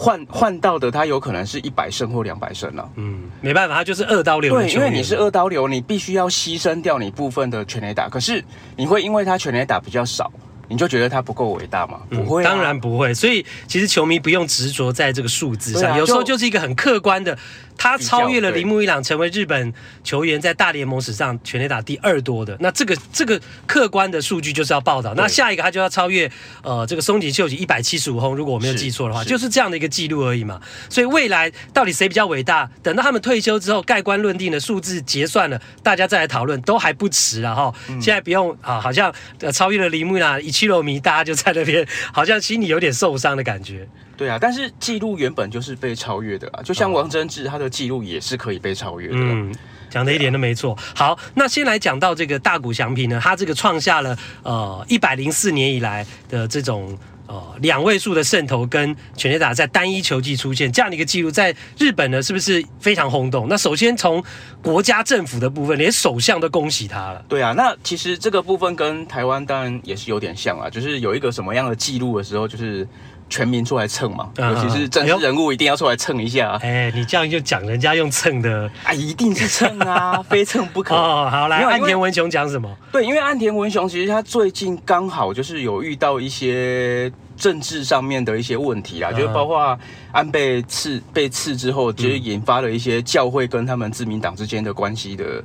[0.00, 2.90] 换换到的，他有可能是一百胜或两百胜了。
[2.96, 4.54] 嗯，没办法，他就是二刀流。
[4.54, 8.42] 对，因为你是二刀流，你必须要牺牲掉你部分的全垒打，可是
[8.76, 10.32] 你会因为他全垒打比较少。
[10.72, 11.98] 你就觉得他不够伟大吗？
[12.08, 13.12] 不会、啊嗯，当然不会。
[13.12, 17.36] 所以其实球迷不用执着在这个数字上，啊、有时候就是一个很客观的，
[17.80, 19.72] 他超越了铃木一朗，成为日本
[20.04, 22.54] 球员在大联盟史上全垒打第二多的。
[22.60, 25.14] 那这个这个客观的数据就是要报道。
[25.14, 26.30] 那下一个他就要超越
[26.62, 30.60] 呃这个松井秀吉一百七十五轰，如果我没有记错的话，就是这样的一个记录而已嘛。
[30.90, 32.70] 所以未来到底谁比较伟大？
[32.82, 37.72] 等到他们退休之后，盖棺论定的数字结算了，大家再来讨论都还不迟了哈。
[37.86, 39.10] 现在不用啊，好像
[39.54, 43.88] 超越了铃木一朗一七六迷，大家就在那边，好像心里有点受伤的感觉。
[44.20, 49.14] 对啊，但是记录原本就是被超越的啊，就像王贞治，他的记录也是可以被超越的。
[49.16, 49.50] 嗯，
[49.88, 50.76] 讲的一点都没错。
[50.94, 63.48] 好，那先来讲到这个大谷翔平呢，他这个创下了呃一百零四年以来的这种呃两位数的胜投跟全垒打在单一球季出现这样的一个记录，在日本呢是不是非常轰动？
[63.48, 64.22] 那首先从
[64.62, 67.24] 国家政府的部分，连首相都恭喜他了。
[67.26, 72.86] 对啊，那其实这个部分跟台湾当然也是有点像啊，就是有一个什么样的记录的时候，就是。
[73.30, 76.58] 全民出来蹭嘛，尤其是政治人物一定要出来蹭一下。
[76.60, 80.94] 哎，你这样就讲人家用蹭的啊，一定是蹭啊， 非蹭不可。
[80.94, 82.68] 哦，好来，岸田文雄讲什么？
[82.92, 89.78] 对，因为岸田文雄其实他最近刚好就是有遇到一些政治上面的一些问题啊，就是包括
[90.12, 95.42] 安倍刺被刺之后，其实引发了一些教会跟他们自民党之间的关系的。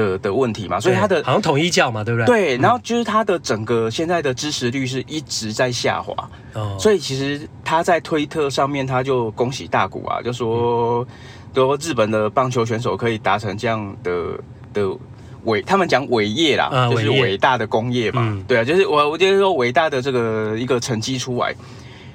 [0.00, 2.26] 的的问题嘛，所以他的好像统一教嘛，对不对？
[2.26, 6.14] 对，然后就是他的整个现在的支持率是一直在下滑，
[6.54, 11.06] 哦，所以其实他在推特上面他就恭喜大谷啊，就说
[11.54, 14.38] 说日本的棒球选手可以达成这样的
[14.72, 14.96] 的
[15.44, 21.54] 伟，他们讲伟业啦，啊、就是伟大的工业嘛，嗯、对啊，就是我我就是说伟大的这个一个成绩出来，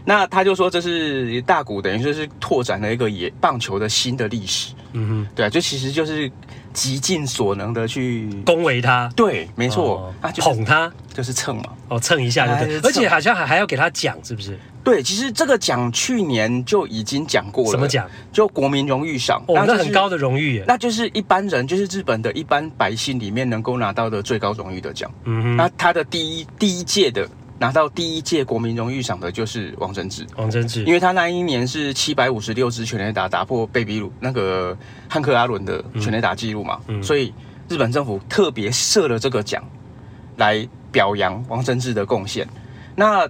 [0.05, 6.31] 那他就说这是大谷等于说是拓展了一个野棒球的新的历史，嗯哼，对啊，就其实就是。
[6.75, 10.91] 极尽所能的去恭维他，对，没错，哦、啊，就是、捧他。
[11.13, 14.59] 就是蹭嘛，哦，蹭一下就对，而且好像还还要给他奖，是不是？
[14.83, 18.05] 对，其实这个奖去年就已经讲过了，什么奖？
[18.33, 25.09] 就国民荣誉赏，哦，那很高的荣誉耶，那就是一般人，就是日本的一般百姓里面能够拿到的最高荣誉的奖。
[25.23, 27.25] 嗯哼，那他的第一第一届的。
[27.57, 34.77] 拿到第一届国民荣誉赏的就是王贞治，王贞治，因为他那一年是七百五十六支全垒打打破贝比鲁那个
[35.09, 37.33] 汉克阿伦的全垒打记录嘛，嗯嗯、所以
[37.69, 39.63] 日本政府特别设了这个奖
[40.37, 42.47] 来表扬王贞治的贡献。
[42.95, 43.27] 那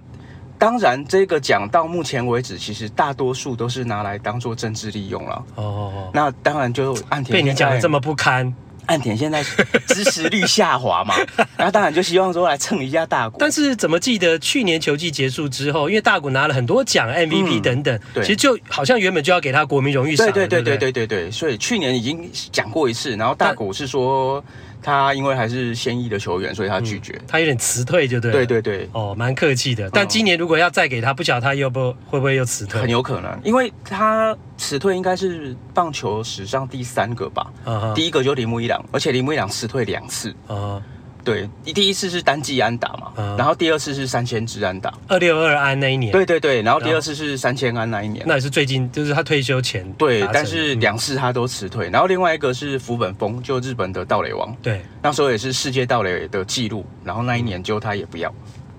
[0.58, 5.44] 当然，这个奖到目前为止，其实大多数都是拿来当做政治利用了。
[5.56, 8.52] 哦，哦，哦，那当然就岸田被你讲的这么不堪。
[8.86, 9.42] 岸田现在
[9.86, 11.14] 支持率下滑嘛，
[11.56, 13.36] 然后当然就希望说来蹭一下大谷。
[13.38, 20.26] 但是怎么记得去年球季结束之后，因为大谷拿了很多奖，MVP 等等，嗯、其实就好像原本就要给他国民荣誉赏。
[20.32, 24.44] 对对对对对对对，所以去年已经讲过一次，然后大谷是说。
[24.86, 27.12] 他因为还是现役的球员，所以他拒绝。
[27.14, 28.30] 嗯、他有点辞退，就对。
[28.30, 29.90] 对对对，哦，蛮客气的。
[29.90, 32.80] 但今年如果要再给他，不晓得他又不会不会又辞退？
[32.80, 37.52] 很有可能，因为他辞退应该是棒球史上第三个吧。
[37.64, 37.94] Uh huh.
[37.94, 40.32] 第一个就铃木一朗，而且铃木一朗辞退两次。
[40.46, 40.80] Uh huh.
[41.26, 46.12] 对，第一次是单季安打嘛，然后第二次是三千支安打，二六二安那一年。
[46.12, 49.84] 对对对，然后第二次是三千安那一年，那也是最近，就是他退休前。
[49.94, 58.32] 对，但是两次他都辞退，然后另外一个是福本丰，就日本的盗垒王，对，那时候也是世界盗垒的记录，然后那一年就他也不要。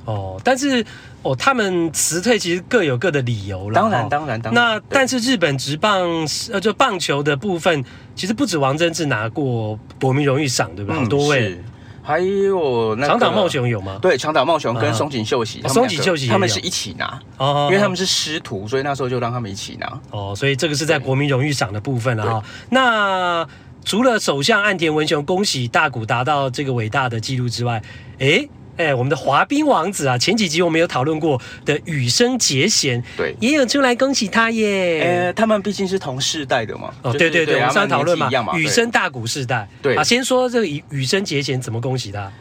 [0.06, 0.86] 哦，但是
[1.24, 3.76] 哦，他们辞退其实各有各的理由了。
[3.76, 4.64] 当然，当然，当然。
[4.64, 7.84] 那但是日本职棒呃，就棒球的部分，
[8.16, 10.98] 其实不止王贞治拿过国民荣誉赏，对不对？
[11.02, 11.60] 很多位。
[12.08, 14.00] 还有那长岛茂雄有吗？
[14.02, 20.34] 对，长岛茂雄跟松井秀喜，松井秀喜他们是一起拿哦，因为他们是师徒，所以那时候就让他们一起拿哦。
[20.34, 22.44] 所以这个是在国民荣誉赏的部分了哈。
[22.70, 23.46] 那
[23.84, 27.84] 除了首相岸田文雄恭喜大谷达到这个伟大的记录之外，
[28.20, 28.50] 诶。
[28.78, 35.02] 哎，我们的滑冰王子啊，前几集我们有讨论过的羽生结弦，对，也有出来恭喜他耶。
[35.02, 36.94] 呃，他们毕竟是同世代的嘛。
[37.02, 39.68] 哦，对对对，我们上次讨论嘛，羽生大谷世代。
[39.82, 42.32] 对啊，先说这个羽羽生结弦怎么恭喜他？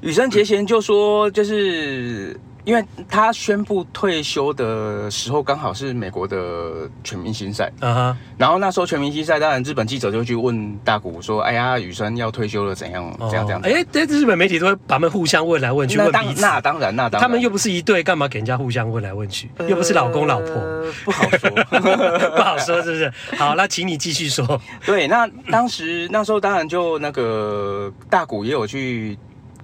[0.00, 2.38] 羽生结弦就说，就是。
[2.66, 8.16] 因为他宣布退休的时候，刚好是美国的全明星赛，嗯哼。
[8.36, 13.16] 然后那时候全明星赛，当然日本记者就去问大谷说：“哎呀，羽生要退休了，怎样？
[13.30, 16.42] 这样这样？”哎，这日本媒体都会把他们互相问来问去，问彼此。
[16.42, 19.48] 那当然，那当然，他们又不是一对，干嘛给人家互相问来问去？
[19.68, 20.60] 又不是老公老婆，
[21.04, 21.48] 不好说，
[22.36, 23.12] 不好说，是不是？
[23.36, 24.60] 好，那请你继续说。
[24.84, 29.16] 对，那当时那时候当然就那个大谷也有去。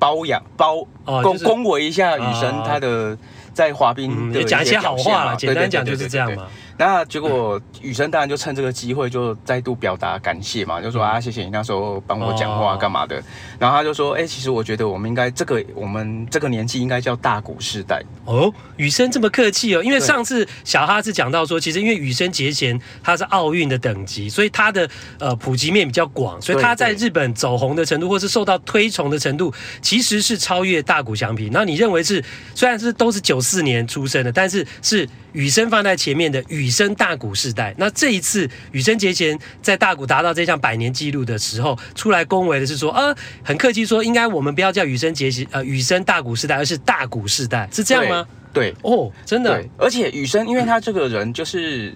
[0.03, 0.85] 包养包
[1.23, 3.17] 恭恭维一下雨神他的
[3.55, 6.49] 在滑冰的讲一些好话了，简单讲就是这样嘛。
[6.77, 13.17] 那结果雨生当然就趁这个机会就再度表达感谢嘛，就说啊谢谢你那时候帮我讲话干嘛的。
[13.17, 13.23] 哦、
[13.59, 18.03] 然后他就说，哎、欸，其实我觉得我们应该这个我们这个年纪应该叫大谷世代。
[18.25, 31.51] 哦，雨生这么客气哦，因为上次小哈是讲到说，其实因为雨生节前他是奥运的等级，所以他的呃普及面比较广，所以他在日本走红的程度或是受到推崇的程度，其实是超越大谷翔平。
[31.53, 32.23] 那你认为是
[32.55, 48.25] 虽然是都是九四年出生的，但是是雨生放在前面的羽生大谷世代，那这一次羽生结弦在大谷达到这项百年纪录的时候，出来恭维的是说，呃，很客气说，应该我们不要叫羽生结弦，呃，羽生大谷世代，而是大谷世代，是这样吗？
[48.53, 51.93] 对，哦，真的，而且羽生，因为他这个人就是，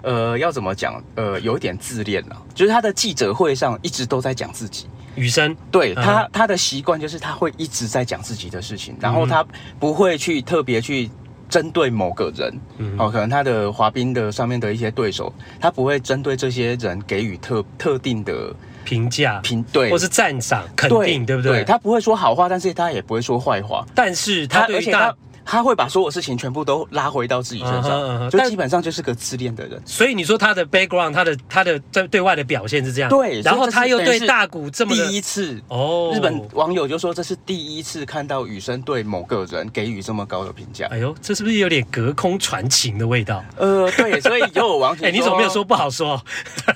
[0.00, 4.86] 呃，要怎么讲，呃，有一点自恋了，就是他的记者会上一直都在讲自己。
[5.16, 9.44] 雨生，对他，他的习惯就是他会一直在讲自己的事情，然后他
[9.78, 11.10] 不会去特别去。
[11.48, 12.52] 针对某个人，
[12.98, 18.54] 哦，可能他的滑冰的上面的一些对手，他不会针对这些人给予特特定的
[18.84, 21.52] 评价、评对，或是赞赏、肯定，对，对不对？
[21.58, 25.14] 对，他不会说好话，但是他也不会说坏话，但是他对于大。
[25.48, 29.80] 他会把所有事情全部都拉回到自己身上，uh huh, uh huh, 就基本上就是个自恋的人。
[29.86, 33.08] 所以你说他的 background，他的他的在对外的表现是这样。
[33.08, 40.88] 对，然后他又对大谷这么第一次哦，日本网友就说这是第一次看到雨生对某个人给予这么高的评价。
[40.90, 43.44] 哎呦，这是不是有点隔空传情的味道？
[43.56, 46.20] 呃，对，所以就有网友说， 哎，你怎么没有说不好说？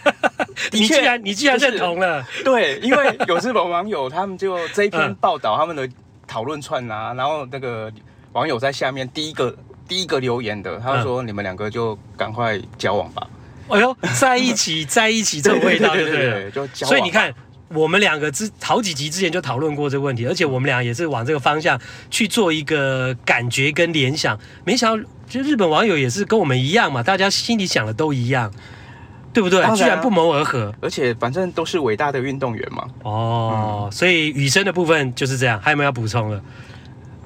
[0.71, 2.25] 你既然你既然认同了？
[2.45, 5.89] 对，因为有日本网友他们就这一篇报道他们的
[6.25, 7.93] 讨论串啊，然后那个。
[8.33, 9.57] 网友在下面第一个
[9.89, 13.27] 第一个留言的，他说：“你们两个就赶快交往吧。”
[13.69, 16.51] 哎呦，在一起， 在一起，这个味道对不对？
[16.51, 16.89] 就交往。
[16.89, 17.33] 所以你看，
[17.69, 24.39] 我们两个之好几集之前就讨论过这个问题，而且我们俩也是往这个方向去做一个感觉跟联想。
[24.65, 28.53] 没想到，就日本网友也是跟我们一样嘛，大家心里想的都一样，
[29.33, 29.61] 对不对？
[29.77, 32.85] 居然不谋而合，而且反正都是伟大的运动员嘛。
[33.03, 36.43] 哦，嗯、所以雨生的部分就是这样，还有没有要补充的？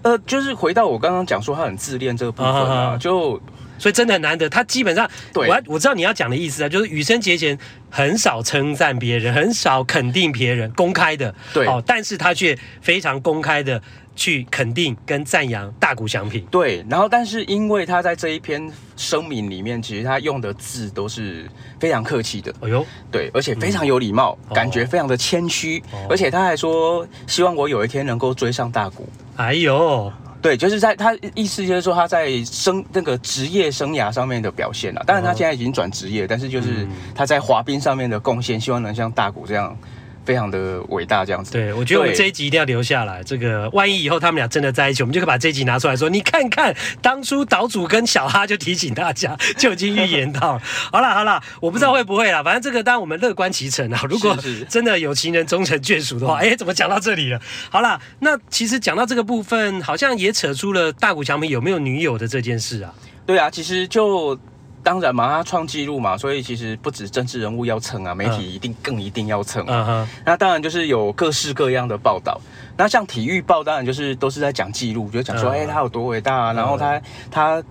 [0.04, 3.40] 呃，就是回到我刚刚讲说他很自恋这个部分啊，就
[3.78, 4.48] 所以真的很难得。
[4.48, 7.58] 他基本上，对，我我知道你要讲的意思啊，就是羽生结弦
[7.90, 11.66] 很少称赞别人，很少肯定别人，公开的，对。
[11.66, 13.82] 哦，但是他却非常公开的
[14.16, 16.44] 去肯定跟赞扬大谷翔平。
[16.50, 21.48] 对，然后但是因为他在这一篇声明里面，其实他用的字都是
[21.80, 29.08] 非常客气的，哎呦，对，而且非常有礼貌，嗯、感觉非常的谦虚，哦、而且他还说希望我有一天能够追上大谷。
[29.36, 35.02] 哎呦，对，就是在他意思就是说他在生那个职业生涯上面的表现了。
[35.06, 39.76] 当然他现在已经转职业，但是就是他在滑冰上面的贡献，希望能像大谷这样。
[40.24, 41.52] 非常的伟大，这样子。
[41.52, 43.22] 对，我觉得我们这一集一定要留下来。
[43.22, 50.62] 这个万一以后他们俩真的在一起，我们就可以把这一集拿出来说，你看看当初岛主跟小哈就提醒大家， 就已经预言到了。
[50.92, 54.00] 好了好了，我不知道会不会啦，嗯、反正这个当然我们乐观其成啊。
[54.08, 54.36] 如果
[54.68, 57.40] 真的有情人终成眷属的话，哎、欸，怎么讲到这里了？
[57.70, 62.92] 好了，那其实讲到这个部分，好像也扯出了大谷翔平有没有女友的这件事啊。
[63.26, 64.38] 对啊，其实就。
[64.84, 70.04] 当然嘛，他创纪录嘛，所以其实不止政治人物要蹭啊，媒体一定更一定要蹭啊。
[70.04, 70.22] Uh.
[70.26, 72.38] 那当然就是有各式各样的报道。
[72.76, 77.02] 那像体育报，当然就是都是在讲纪录，就讲说，哎、uh 他有多伟大啊，然后他、uh.
[77.30, 77.62] 他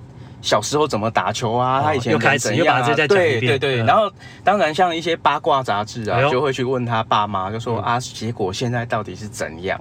[0.41, 1.83] 小时候怎么打球啊，uh.
[1.83, 2.93] 他以前怎样、啊。
[3.07, 3.83] 对对对。
[3.83, 3.85] Uh.
[3.85, 4.11] 然后
[4.43, 7.81] 当然像一些八卦杂志啊，就会去问他爸妈，就说、uh.
[7.81, 9.79] 啊，结果现在到底是怎样？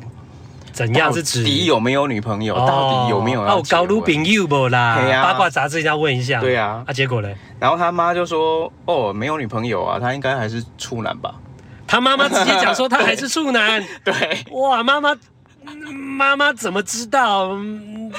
[0.73, 1.43] 怎样是指？
[1.43, 2.55] 到底有没有女朋友？
[2.55, 3.59] 到底有没有要？
[3.59, 4.99] 哦，高卢朋友不啦？
[5.23, 6.41] 八卦杂志要问一下。
[6.41, 7.29] 对啊，啊，结果呢？
[7.61, 11.35] 然后他妈就说：“哦，没有女朋友啊，他应该还是处男吧？”
[11.87, 13.85] 他妈妈直接讲说他还是处男。
[14.03, 14.12] 对，
[14.53, 15.14] 哇，妈妈，
[15.93, 17.51] 妈妈怎么知道？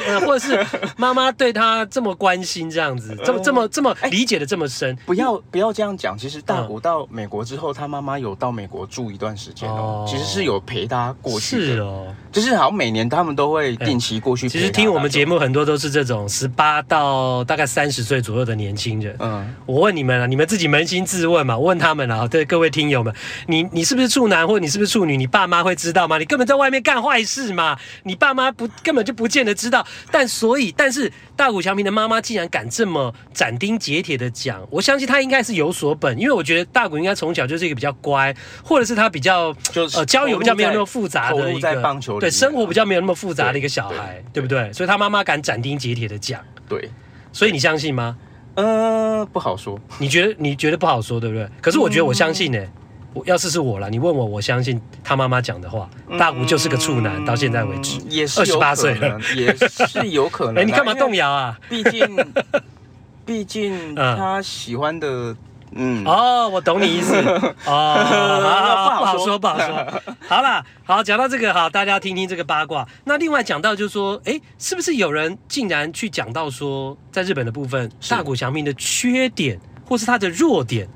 [0.08, 0.66] 呃，或者是
[0.98, 4.96] 妈妈对他这么关心，这样子，这么这么这么理解的这么深。
[5.06, 11.66] 不要不要这样讲，其实大谷到美国之后，他妈妈有到美国住一段时间哦，其实是有陪他过去的。
[11.76, 14.50] 是哦，就是好像每年他们都会定期过去。
[14.50, 19.16] 其实听我们节目很多都是这种十八到大概三十岁左右的年轻人。
[19.20, 23.14] 嗯，我问你们啊，你们自己扪心自问嘛，我问他们啊，对各位听友们，
[23.48, 25.18] 你你是不是处男，或者你是不是处女？
[25.18, 26.18] 你爸妈会知道吗？
[26.18, 29.83] 你根本在外面干坏事嘛，你爸妈不根本就不见得知道。
[30.12, 44.72] 但所以，但是大谷翔平的妈妈竟然敢这么斩钉截铁的讲，我相信他应该是有所本，因为我觉得大谷应该从小就是一个比较乖，或者是他比较就是呃交友比较没有那么复杂的一个棒球对生活比较没有那么复杂的一个小孩，对，不对？
[44.74, 46.90] 所以他妈妈敢斩钉截铁的讲，对，
[47.32, 48.18] 所以你相信吗？
[48.56, 49.80] 呃，不好说。
[49.98, 51.50] 你觉得你觉得不好说，对不对？
[51.62, 52.66] 可是我觉得我相信呢、欸。
[52.66, 52.83] 嗯
[53.14, 55.90] 我要是是我了，你问我，我相信他妈妈讲的话。
[56.18, 60.58] 大谷就是个处男，到现在为止，也是二十八岁了，也是有可能。
[60.64, 61.58] 哎，你干嘛动摇啊？
[61.70, 62.34] 毕竟，
[63.26, 65.36] 毕竟他喜欢的，
[65.72, 67.16] 嗯，哦，我懂你意思。
[67.66, 70.02] 哦，不好说，不好说。
[70.28, 72.88] 好了，好，讲到这个，好，大家听听这个八卦。
[73.04, 80.88] 那另外讲到就是说，哎，是不是有人竟然去讲到说，在日本的部分，大谷翔平的缺点或是他的弱点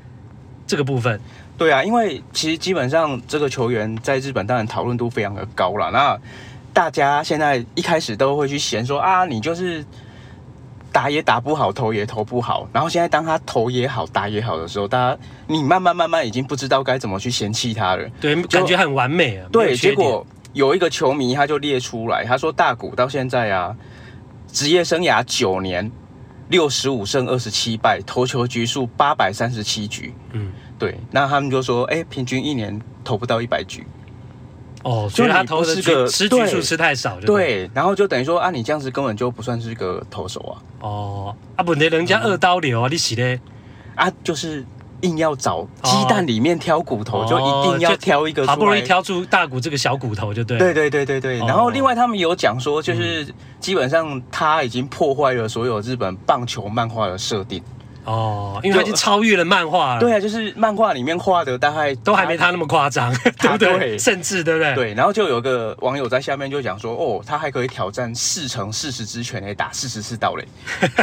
[0.66, 1.20] 这个部分？
[1.58, 5.90] 对啊，因为其实基本上这个球员在日本当然讨论度非常的高了。
[5.90, 6.16] 那
[6.72, 9.84] 大家现在一开始都会去嫌说啊，你就是
[10.92, 12.70] 打也打不好，投也投不好。
[12.72, 18.08] 然后现在当他投也好，打也好的时候，大家你慢慢慢慢已经不知道该怎么去嫌弃他了。
[18.22, 19.48] 对，感觉很完美啊。
[19.52, 23.76] 对，结果有一个球迷他就列出来，他说大谷到现在啊，
[24.52, 25.92] 职业生涯九年，
[26.50, 30.14] 六十五胜二十七败，投球局数八百三十七局。
[30.34, 30.52] 嗯。
[30.80, 33.86] 对，那他们就说，哎，平均一年投不到一百局，
[34.84, 43.40] 哦，所以他投的个吃局数吃太少，对，然后就等于说啊，你这样子根本就不算是个投手啊，哦，啊，不，人家二刀流啊，嗯、你洗嘞，
[43.96, 44.64] 啊，就是
[45.02, 53.28] 硬要找鸡蛋里面挑骨头，哦、就一定要挑一个，好不容易挑出大骨这个小骨头，就对，对对对对对，然后另外他们有讲说，就是
[53.60, 57.64] 基本上他已经破坏了所有日本棒球漫画的设定。
[58.08, 60.00] 哦，因为他已经超越了漫画了。
[60.00, 63.14] 对啊，就是漫画里面画的大概都还没他那么夸张，
[63.60, 63.98] 对不对？
[64.00, 64.74] 甚至对不对？
[64.76, 70.48] 对，然后就有个网友在下面就讲说，哦，他还可以挑战四乘四十支全垒打四十次盗垒，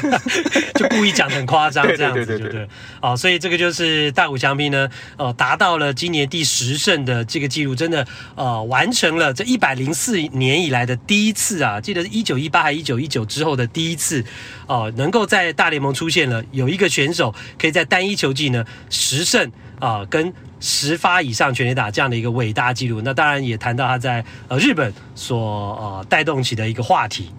[0.76, 2.68] 就故意讲得很夸张 这样子，对对对对。
[3.02, 4.88] 哦，所以这个就是大谷翔平呢，
[5.18, 14.24] 呃，达到了今年第十胜的这个记录，真的呃完成了这一百零四年以来的第一次啊，记得是一九一八还一九一九之后的第一次，
[14.66, 16.88] 哦、呃，能够在大联盟出现了有一个。
[16.94, 23.02] 选手可以在单一球季呢十胜啊、跟十发以上全垒打这样的一个伟大纪录。
[23.04, 25.38] 那当然也谈到他在呃日本所
[25.76, 27.30] 呃带动起的一个话题。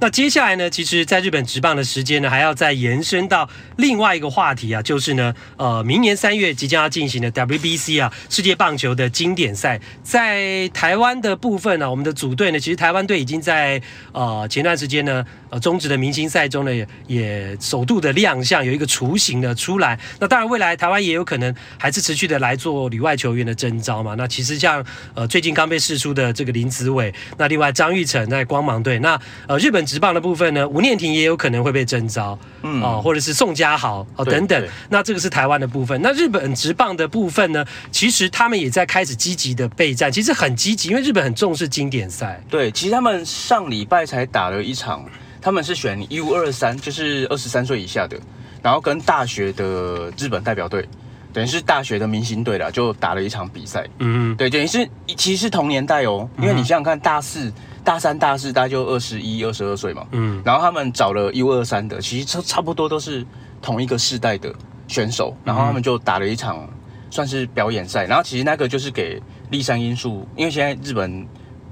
[0.00, 13.82] 那接下来呢，其实在日本职棒的时间呢，还要再延伸到另外一个话题啊，就是呢，呃，明年三月即将要进行的 WBC 啊，世界棒球的经典赛，在台湾的部分呢、我们的组队呢，其实台湾队已经在
[14.12, 19.98] 呃前段时间呢，呃中职的明星赛中呢，也也首度的亮相，有一个雏形的出来。
[20.20, 24.14] 那当然，未来台湾也有可能还是持续的来做里外球员的征召嘛。
[24.14, 24.84] 那其实像
[25.14, 29.88] 呃最近刚被释出的这个林子伟，那另外张玉成在光芒队，那呃日本。
[29.88, 34.68] 职棒的部分呢，吴念婷也有可能会被征召，嗯，哦，或者是宋家豪哦等等。
[34.90, 35.98] 那这个是台湾的部分。
[36.02, 42.38] 那日本职棒的部分呢，其实他们也在开始积极的备战，其实很积极，因为日本很重视经典赛。
[42.50, 45.08] 对，其实他们上礼拜才打了一场，
[45.40, 48.18] 他们是选 U 二三，就是二十三岁以下的，
[48.62, 50.88] 然后跟大学的日本代表队，
[51.32, 53.86] 等于是大学的明星队啦，就打了一场比赛。
[53.98, 57.52] 嗯，对，等于是其实是同年代哦，因为你想想看，大四。
[57.84, 60.06] 大三、大四，大概就二十一、二十二岁嘛。
[60.10, 63.24] 嗯，然后他们找了 U 二三的，其实差差不多都是
[63.62, 64.54] 同一个世代的
[64.86, 66.68] 选手，然后他们就打了一场
[67.08, 68.04] 算是表演赛。
[68.04, 71.26] 然后其实那个就是给立山英树，因为现在日本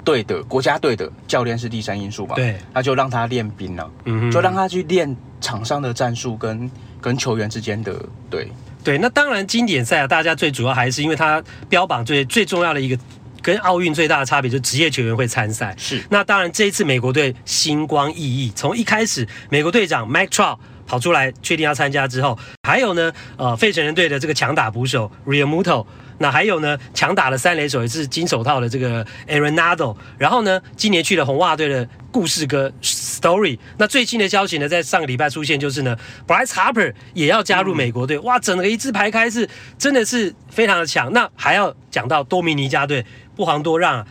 [0.06, 7.92] 队的国家队的教练是第三因素嘛，对，他就让他练兵了，嗯，就让他去练场上的战术跟跟球员之间的
[8.30, 8.48] 对
[8.84, 8.96] 对。
[8.98, 12.96] 那当然经典赛啊，大家最主要还是因为他标榜最最重要的一个。
[13.42, 15.72] 跟奥运最大的差别就是职业球员会参赛。
[15.78, 25.86] 是，那当然这一次美国队星光熠熠，从一开始美国队长 Mike Trout 跑出来确定要参加之后，还有呢，呃，费城人队的这个强打捕手 Realmuto，
[26.18, 33.58] 那还有呢，强打的三垒手也是金手套的这个 Arenado，然后呢，今年去了红袜队的故事哥 Story。
[33.78, 35.96] 那最新的消息呢，在上个礼拜出现，就是呢
[36.26, 38.16] ，Bryce Harper 也要加入美国队。
[38.16, 39.48] 嗯、哇，整个一字排开是
[39.78, 41.12] 真的是非常的强。
[41.12, 43.04] 那还要讲到多米尼加队。
[43.36, 44.06] 不遑多让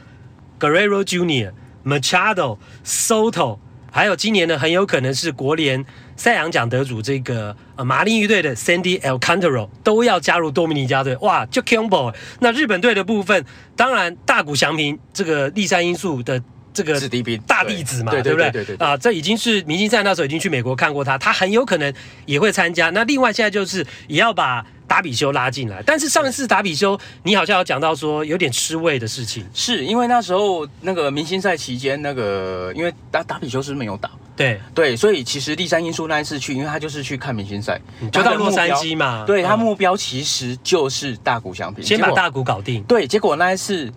[0.59, 1.51] ，Guerrero Jr.、
[1.83, 3.57] Machado、Soto，
[3.91, 5.83] 还有今年呢，很有可能是国联
[6.15, 12.13] 赛扬奖得主这个呃马林鱼队的 Sandy Alcantara 都要加入多米尼加队，哇，就 combo。
[12.39, 13.45] 那日本队的部分，
[13.75, 16.41] 当然大谷翔平这个立山因素的。
[16.75, 16.99] 这个
[17.47, 21.93] 大弟子嘛，对，对不对啊，这已经是明星赛那时候已经去美国看过他，他很有可能
[22.25, 22.89] 也会参加。
[22.89, 37.79] 那另外现在就是也要把达比修拉进来，但是上一次达比修你好像有讲到说有点吃味的事情，是因为那时候那个明星赛期间那个因为达达比修是没有打，对对，所以其实第三因素那一次去，因为他就是去看明星赛，
[38.11, 42.83] 就到洛杉矶嘛，对他目标其实就是大谷翔平，先把大谷搞定。
[42.83, 43.91] 对，结果那一次。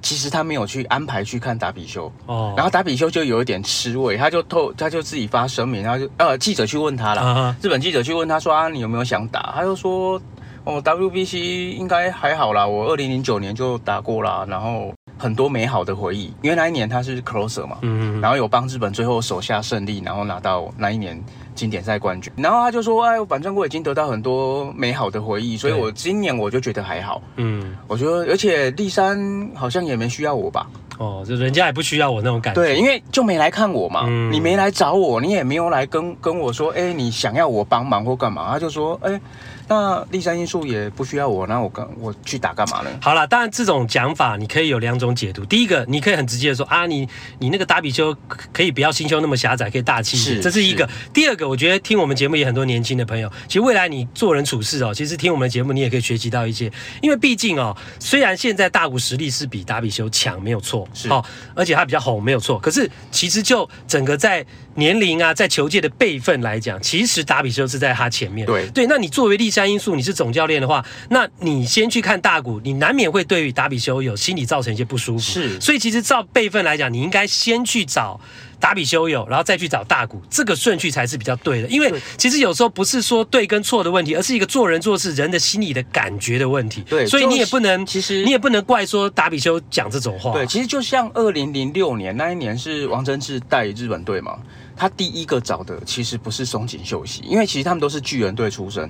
[0.00, 2.10] 其实他没有去安排去看达比修。
[2.26, 9.52] 哦，然后达比修就有一点吃味，他就透他就自己发声明，然后就呃记者去问他了，啊、日本记者去问他说啊，你有没有想打？
[9.54, 10.20] 他就说
[10.64, 21.22] 哦 WBC 应该还好啦，我二零零九年就打过啦，然后很多美好的回忆，因为那一年他是 closer 嘛，嗯，嗯，然后有帮日本最后手下胜利，然后拿到那一年。
[21.58, 27.20] 经典赛冠军，然后他就说：“哎，反正我已经得到很多美好的回忆，所以我今年我就觉得还好。
[27.34, 30.68] 嗯，我觉得，而且立山好像也没需要我吧？
[30.98, 32.62] 哦，就人家也不需要我那种感觉。
[32.62, 38.52] 对，因为就没来看我嘛，嗯、你没来找我，你也没有来跟跟我说，哎，你想要我帮忙或干嘛？
[38.52, 39.20] 他就说，哎。”
[39.68, 42.90] 那立山因素也不需要我，那我干我去打干嘛呢？
[43.02, 45.44] 好了，当然这种讲法你可以有两种解读。
[45.44, 47.06] 第一个，你可以很直接的说啊，你
[47.38, 48.16] 你那个打比修
[48.52, 50.88] 可以不要心胸那么狭窄，可以大气一点，是这是一个。
[51.12, 56.72] 第二个，我觉得听我们节目也很多年轻的朋友，其实未来你做人处事哦，其实听我们的节目你也可以学习到一些。
[57.02, 62.58] 因为毕竟哦，虽然现在大股实力是比打比修强，没有错，是哦，而且他比较红，没有错。
[62.58, 64.44] 可是其实就整个在
[64.74, 68.46] 年龄啊，在球界的辈分来讲，其实打比修是在他前面。
[68.46, 75.20] 对对，那你作为立山英素，你是总教练的话，那你先去看大谷，你难免会对于达比修有心理造成一些不舒服。
[75.20, 78.20] 是，所以其实照辈分来讲，你应该先去找
[78.60, 81.68] 打比修有，然后再去找大谷，这个顺序才是比较对的。
[81.68, 86.82] 因为其实有时候不是说对跟错的问题，而是一个做人做事人的心理的感觉的问题。
[86.82, 90.32] 对，所以你也不能，其实你也不能怪说打比修讲这种话。
[90.32, 94.38] 对，其实就像二零零六年那一年是王贞治带日本队嘛。
[94.80, 98.88] 他第一个找的其实不是松井秀喜，因为其实他们都是巨人队出身，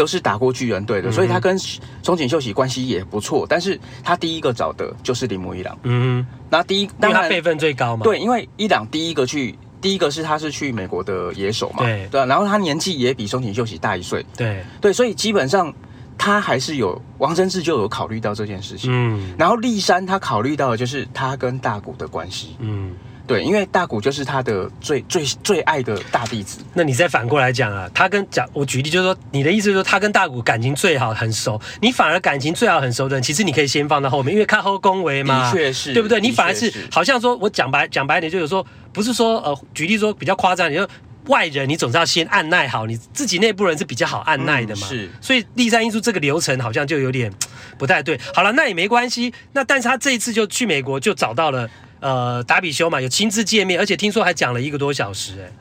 [0.00, 1.58] 都是打过巨人队的，嗯、所以他跟
[2.02, 3.44] 松井秀喜关系也不错。
[3.46, 5.78] 但是他第一个找的就是铃木一朗。
[5.82, 8.04] 嗯哼，那第一，当然他辈分最高嘛。
[8.04, 11.80] 对，因为一朗第一个去，第一个是他是去美国的野手嘛。
[11.80, 14.24] 对对，然后他年纪也比松井秀喜大一岁。
[14.34, 15.70] 对对，所以基本上
[16.16, 18.90] 他还是有王贞治就有考虑到这件事情。
[18.90, 22.56] 嗯，然后立山他考虑到的就是他跟大谷的关系。
[22.58, 22.94] 嗯。
[23.30, 26.58] 对，因为大谷就是他的最最最爱的大弟子。
[26.74, 31.60] 那你再反过来讲啊，他跟讲我举例就是说，你的意思就是说他跟大谷感情最好，很熟。
[31.80, 35.48] 你反而感情最好很熟的人，其实你可以先放到后面，因为看后恭维嘛。
[35.52, 36.20] 的确是，对不对？
[36.20, 40.88] 你反而是好像说，我讲白讲白一点，就有说不是说呃，举例说比较夸张，你就
[41.26, 44.88] 外人你总是要先按耐好，你自己内部人是比较好按耐的嘛。
[44.90, 47.32] 嗯、是，所以第三因素这个流程好像就有点
[47.78, 48.18] 不太对。
[48.34, 49.32] 好了，那也没关系。
[49.52, 51.70] 那但是他这一次就去美国就找到了。
[52.00, 55.34] 呃，达比修嘛，有亲自见面，而且听说还讲了一个多小时。
[55.42, 55.52] 哎，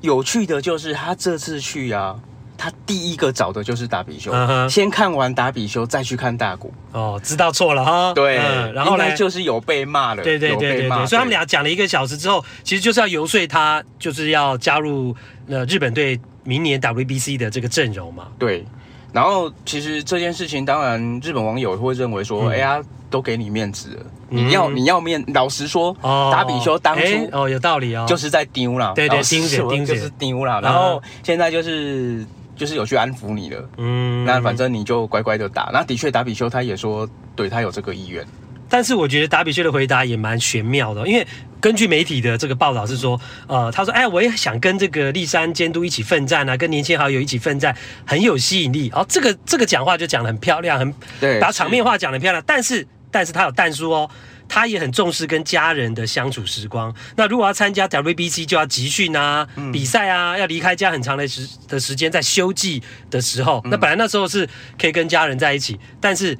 [0.00, 2.18] 有趣的就是他这次去啊，
[2.56, 4.68] 他第一个找的就是达比修，uh huh.
[4.68, 6.72] 先看完达比修，再去看大谷。
[6.92, 8.12] 哦，知道错了哈。
[8.14, 10.22] 对，嗯、然后呢，就是有被骂了。
[10.22, 15.14] 对对对对对，所以他们俩讲了一个小时之后，其实就是要游说他，就是要加入
[15.48, 18.28] 呃日本队明年 WBC 的这个阵容嘛。
[18.38, 18.64] 对。
[19.12, 29.94] 然后其实这件事情，当然日本网友会认为说，哎呀、嗯，都给你面子了，嗯、你要你要面，老实说，哦、达比修当初哦有道理哦，就是在丢啦，对对，盯着盯着。
[29.94, 38.24] 就是丢啦，然后现在就是就是有去安抚你了，嗯，那反正你就乖乖的打，那的确达比修他也说，对他有这个意愿。
[38.70, 41.26] 但是我觉得达比修的回答也蛮玄妙的，因为
[41.60, 48.88] 根据媒体的这个报道是说，呃，他说，哎，我也想跟这个立山监督一起奋战啊，跟年轻好友一起奋战，很有吸引力。
[48.94, 52.42] 哦，这个 这个讲话就讲得很漂亮，很对，把场面话讲得很漂亮。
[52.46, 54.08] 但是，但是他有但书哦，
[54.48, 56.94] 他也很重视跟家人的相处时光。
[57.16, 64.48] 那如果要参加 WBC，就要集训啊，嗯、比赛啊，要离开家很长的时的时间，在休季的时候，嗯、那本来那时候是
[64.80, 66.38] 可以跟家人在一起，但是。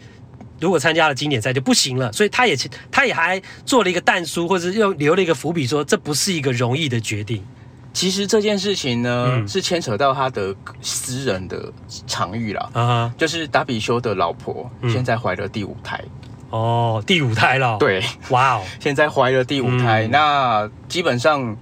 [0.61, 2.57] 如果参加了经典赛就不行了，所以他也
[2.91, 7.43] 他也还做了一个但书，或者又留了一个伏笔，说这不是一个容易的决定。
[7.93, 11.73] 其实这件事情呢，嗯、是牵扯到他的私人的
[12.07, 16.01] 场域了就是达比修的老婆现在怀了第五胎。
[16.05, 17.77] 嗯、哦，第五胎了。
[17.79, 21.57] 对，哇哦， 现在怀了第五胎，嗯、那基本上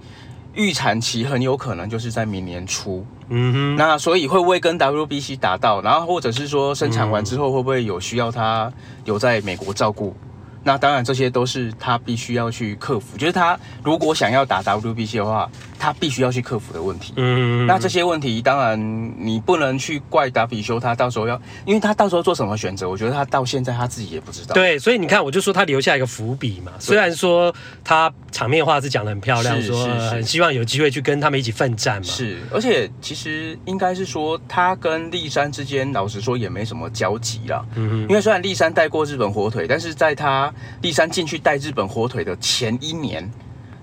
[0.53, 3.03] 预产期很有可能就是在明年初。
[3.29, 5.81] 嗯哼，那所以会不会跟 WBC 打到？
[5.81, 8.71] 然后或者是说生产完之后会不会有需要他
[9.05, 10.15] 留在美国照顾？
[10.63, 13.17] 那当然这些都是他必须要去克服。
[13.17, 15.49] 就是他如果想要打 WBC 的话，
[15.79, 17.13] 他必须要去克服的问题。
[17.15, 18.77] 嗯，那这些问题当然
[19.17, 24.53] 你不能去怪达比修，他到时候要，因为他到时候做什么选择，我觉得他到现在他自己也不知道。
[24.53, 26.73] 对，所以你看，我就说他留下一个伏笔嘛。
[26.77, 27.53] 虽然说
[27.83, 32.03] 他场面话是讲的很漂亮，说很希望有机会去跟他们一起奋战嘛。
[32.03, 37.65] 是，而且其实应该是说他跟立山之间，老实说也没什么交集啦。
[37.75, 43.31] 嗯嗯，因为虽然立山带过日本火腿，但是在他立山进去带日本火腿的前一年。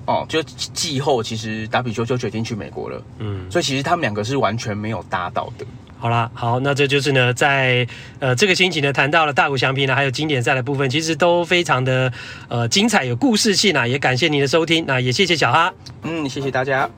[0.07, 5.67] 哦，就季后其实达比修就决定去美国了，嗯，所以其实他们两个是完全没有搭到的。
[5.99, 7.87] 好啦，好，那这就是呢，在
[8.21, 12.13] 呃这个星期呢谈到了大谷翔平呢，还有经典赛的部分，其实都非常的
[12.49, 16.89] 呃精彩，有故事性啊，也感谢您的收听，那也谢谢小哈，嗯，谢谢大家。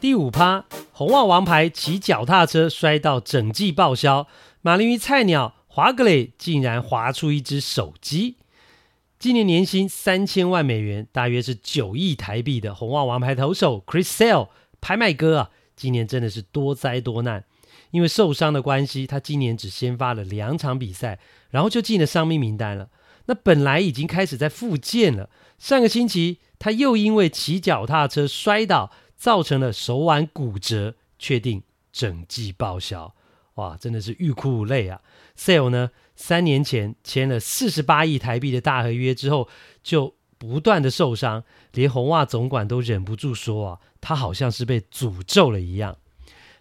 [0.00, 4.26] 第五趴，红袜王牌骑脚踏车摔到整季报销，
[4.62, 8.36] 马林鱼菜鸟华格雷竟然划出一只手机。
[9.22, 14.48] 今年年薪三千万美元，大约是九亿台币的红袜王牌投手 Chris Sale
[14.80, 17.44] 拍卖哥啊，今年真的是多灾多难。
[17.92, 21.20] 因为受伤的关系，他今年只先发了两场比赛，
[21.50, 22.88] 然后就进了伤兵名单了。
[23.26, 31.62] 那本来已经开始在复健了，上个星期他又因为骑脚踏车摔倒，造成了手腕骨折，确定
[31.92, 33.14] 整季报销。
[33.54, 35.00] 哇，真的是欲哭无泪啊
[35.38, 35.90] ！Sale 呢，
[36.24, 39.48] 三年前签了四十八亿台币的大合约之后，
[39.82, 41.42] 就不断的受伤，
[41.72, 45.96] 连红袜总管都忍不住说啊，他好像是被诅咒了一样。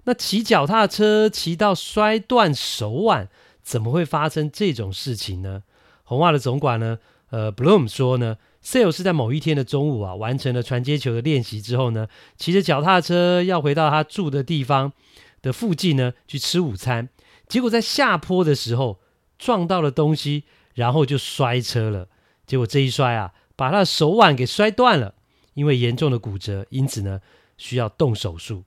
[0.06, 3.30] 那骑脚踏车骑到摔断手腕，
[3.62, 5.62] 怎么会发生这种事情呢？
[6.06, 6.98] 红袜的总管呢，
[7.30, 14.94] 呃，Bloom 说呢，Sale 是在某一天的中午啊，完成了传接球的练习之后呢，骑着脚踏车要回到他住的地方。
[15.44, 17.10] 的附近呢，去吃午餐，
[17.48, 19.00] 结果在下坡的时候
[19.42, 20.44] 撞到了东西，
[20.76, 22.08] 然后就摔车了。
[22.46, 25.16] 结果这一摔啊，把他的手腕给摔断了，
[25.56, 27.20] 因为严重的骨折，因此呢
[27.58, 28.64] 需要动手术。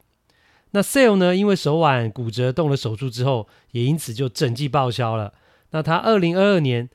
[0.73, 5.33] 那 Sale 呢，因为手腕骨折动了手术之后，也因此就整季报销了。
[5.71, 6.91] 那他二零二二年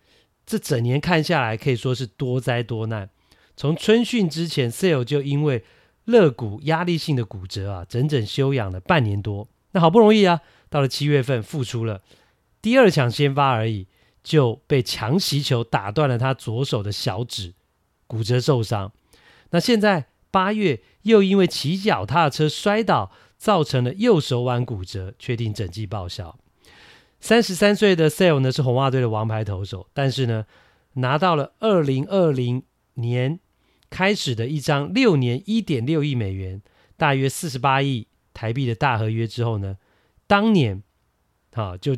[0.45, 3.09] 这整年看下来，可以说是多灾多难。
[3.55, 5.63] 从春训之前，Sale 就因为
[6.03, 9.47] 肋骨压力性的骨折啊，整整休养了半年多。
[9.71, 12.01] 那好不容易啊，到了七月份复出了，
[12.61, 13.87] 第二抢先发而已，
[14.23, 17.53] 就被强袭球打断了他左手的小指，
[18.07, 18.91] 骨折受伤。
[19.51, 26.37] 那现在八月又因为骑脚踏车摔倒，造成了右手腕骨折，确定整季报销。
[27.19, 30.45] 三十三岁的 Sale 呢，是红袜队的王牌投手，但是呢
[30.93, 32.63] 拿到了二零二零
[32.95, 33.39] 年
[33.89, 36.61] 开始的一张六年一点六亿美元，
[36.95, 38.07] 大约四十八亿。
[38.31, 39.75] 台币的大合约之后呢，
[40.25, 40.81] 当年
[41.51, 41.97] 啊就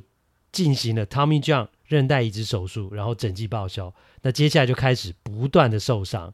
[0.52, 3.94] 进行了 Tommy John 韧带移植手术，然后整季报销。
[4.22, 6.34] 那接下来就开始不断的受伤。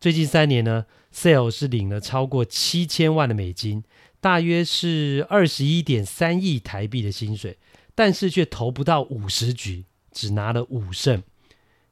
[0.00, 3.82] 最近三年呢，Sale 是领了超过七千万的美金，
[4.20, 7.58] 大约是二十一点三亿台币的薪水，
[7.94, 11.22] 但是却投不到五十局，只拿了五胜。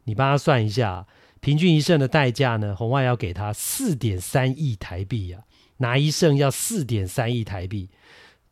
[0.05, 1.07] 你帮他算一下，
[1.41, 2.77] 平均一胜的代价呢？
[2.77, 5.45] 红袜要给他四点三亿台币呀、
[5.79, 7.89] 拿一胜要四点三亿台币，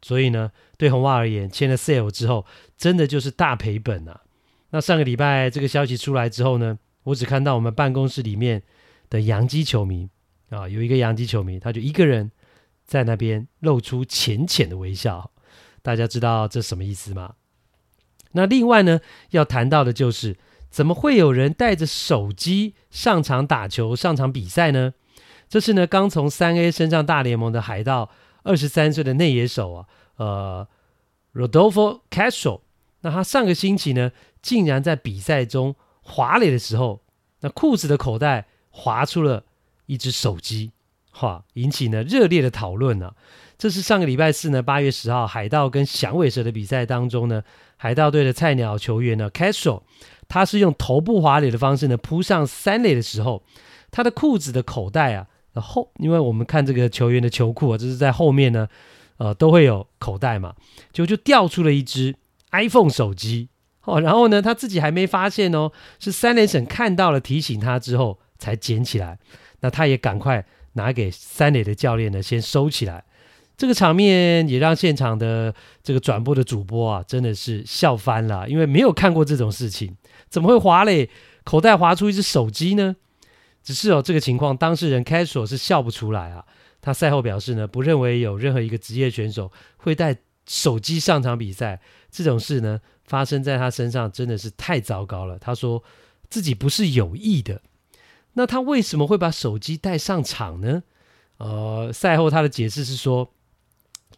[0.01, 2.47] 所以呢，对红袜而言，签了 Sale 之后，
[2.83, 4.23] 真的就是大赔本啊。
[4.71, 8.65] 那上个礼拜这个消息出来之后呢，我只看到我们办公室里面
[9.09, 10.09] 的洋基球迷
[10.51, 12.33] 啊，有一个洋基球迷，他就一个人
[12.85, 15.31] 在那边露出浅浅的微笑。
[15.81, 17.35] 大家知道这什么意思吗？
[18.33, 18.99] 那另外呢，
[19.31, 20.37] 要谈到的就是，
[20.69, 24.95] 怎么会有人带着手机上场打球、上场比赛呢？
[25.49, 28.11] 这是呢，刚从三 A 升上大联盟的海盗，
[28.43, 30.69] 二十三岁的内野手啊，呃
[31.33, 32.62] ，Rodolfo Castro。
[33.03, 37.01] 那他上个星期呢，竟然在比赛中滑垒的时候，
[37.41, 39.45] 那裤子的口袋滑出了
[39.87, 40.73] 一只手机，
[41.11, 43.15] 哈，引起呢热烈的讨论呢、啊。
[43.59, 47.45] 这是上个礼拜四呢，八月十号，海盗跟响尾蛇的比赛当中呢，
[47.77, 49.83] 海盗队的菜鸟球员呢，Castro，
[50.27, 53.43] 他是用头部滑垒的方式呢，扑上三垒的时候，
[53.91, 55.29] 他的裤子的口袋啊。
[55.55, 58.67] 后，因为我们看这个球员的球裤啊，就是在后面呢，
[59.19, 60.55] 呃，都会有口袋嘛，
[60.93, 62.17] 就就掉出了一只
[62.53, 63.49] iPhone 手机
[63.85, 64.01] 哦。
[64.01, 69.19] 然后呢，他自己还没发现哦，是三垒审看到了提醒他之后才捡起来。
[69.61, 73.05] 那他也赶快拿给三垒的教练呢，先收起来。
[73.57, 79.95] 这个场面也让现场的这个转播的主播啊，真的是笑翻了，因为没有看过这种事情，
[80.29, 81.09] 怎么会滑垒
[81.45, 82.97] 口袋滑出一只手机呢？
[83.63, 86.45] 只是哦，这个情况当事人 Castro 是笑不出来啊。
[86.81, 90.17] 他赛后表示呢，不认为有任何一个职业选手会带
[90.49, 91.81] 手机上场比赛。
[92.13, 95.39] 这种事呢，发生在他身上真的是太糟糕了。
[95.39, 95.83] 他说
[96.29, 97.63] 自己不是有意的。
[98.35, 100.85] 那他为什么会把手机带上场呢？
[101.39, 103.33] 呃，赛后他的解释是说，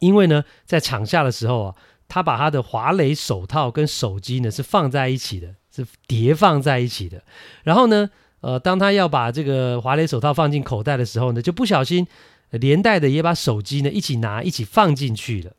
[0.01, 1.77] 因为呢，在场下的时候啊，
[2.07, 7.25] 他把他的滑雷手套跟手机呢是放在一起的，是叠放在一起的。
[7.63, 12.07] 然后呢，呃，当他要把这个滑雷手套放进口袋的时候呢，就不小心
[12.51, 15.51] 连带的也把手机呢一起拿一起放进去了。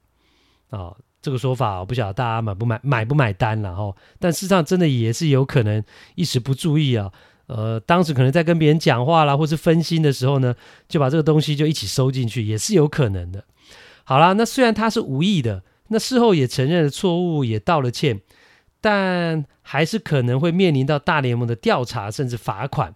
[0.70, 3.96] 啊、哦，这个说法我不晓得大家买不买买不买单了哈、哦。
[4.20, 7.12] 但事实上真的也是有可能一时不注意啊。
[7.48, 10.54] 呃，当时可能在跟别人讲话啦，或是分心的时候呢，
[10.88, 13.44] 就把这个东西就一起收进去，也是有可能的。
[14.04, 18.22] 好啦，那虽然他是无意的，那事后也承认了错误，也道了歉，
[18.80, 22.94] 但还是可能会面临到大联盟的调查甚至罚款。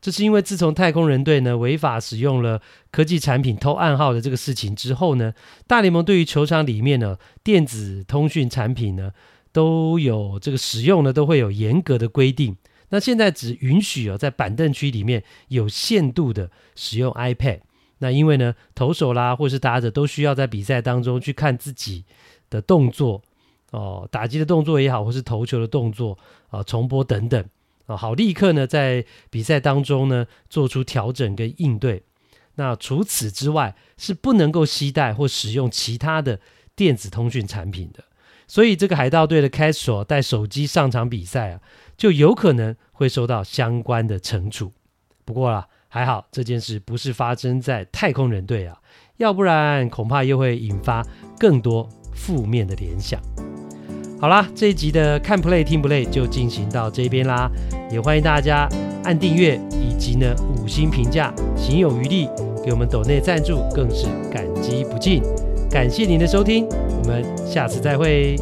[0.00, 5.32] 这是因为自从太空人队呢违法使用了科技产品偷暗号的这个事情之后呢，
[5.66, 9.12] 大联盟对于球场里面呢电子通讯产品呢
[9.52, 12.56] 都有这个使用呢都会有严格的规定。
[12.90, 17.60] 那现在只允许哦，在板凳区里面有限度的使用 iPad。
[17.98, 22.04] 那因为呢，投手啦或是打者都需要在比赛当中去看自己
[22.48, 23.20] 的动作
[23.72, 26.16] 哦，打击的动作也好，或是投球的动作
[26.48, 27.44] 啊，重播等等
[27.88, 32.04] 啊，好立刻呢在比赛当中呢做出调整跟应对。
[32.54, 36.40] 那除此之外是不能够携带或使用其他的
[36.76, 38.04] 电子通讯产品的。
[38.46, 41.60] 所以这个海盗队的凯索带手机上场比赛啊。
[41.98, 44.72] 就有可能会受到相关的惩处。
[45.24, 48.78] 不过啦，还好这件事不是发生在太空人队啊，
[49.16, 51.04] 要不然恐怕又会引发
[51.40, 53.20] 更多负面的联想。
[54.20, 57.48] 好啦，这一集的看 play 听 play 就进行到这边啦，
[57.88, 58.68] 也欢迎大家
[59.04, 62.28] 按订阅以及呢五星评价，行有余力
[62.64, 65.22] 给我们抖内赞助，更是感激不尽。
[65.70, 68.34] 感谢您的收听，我们下次再会。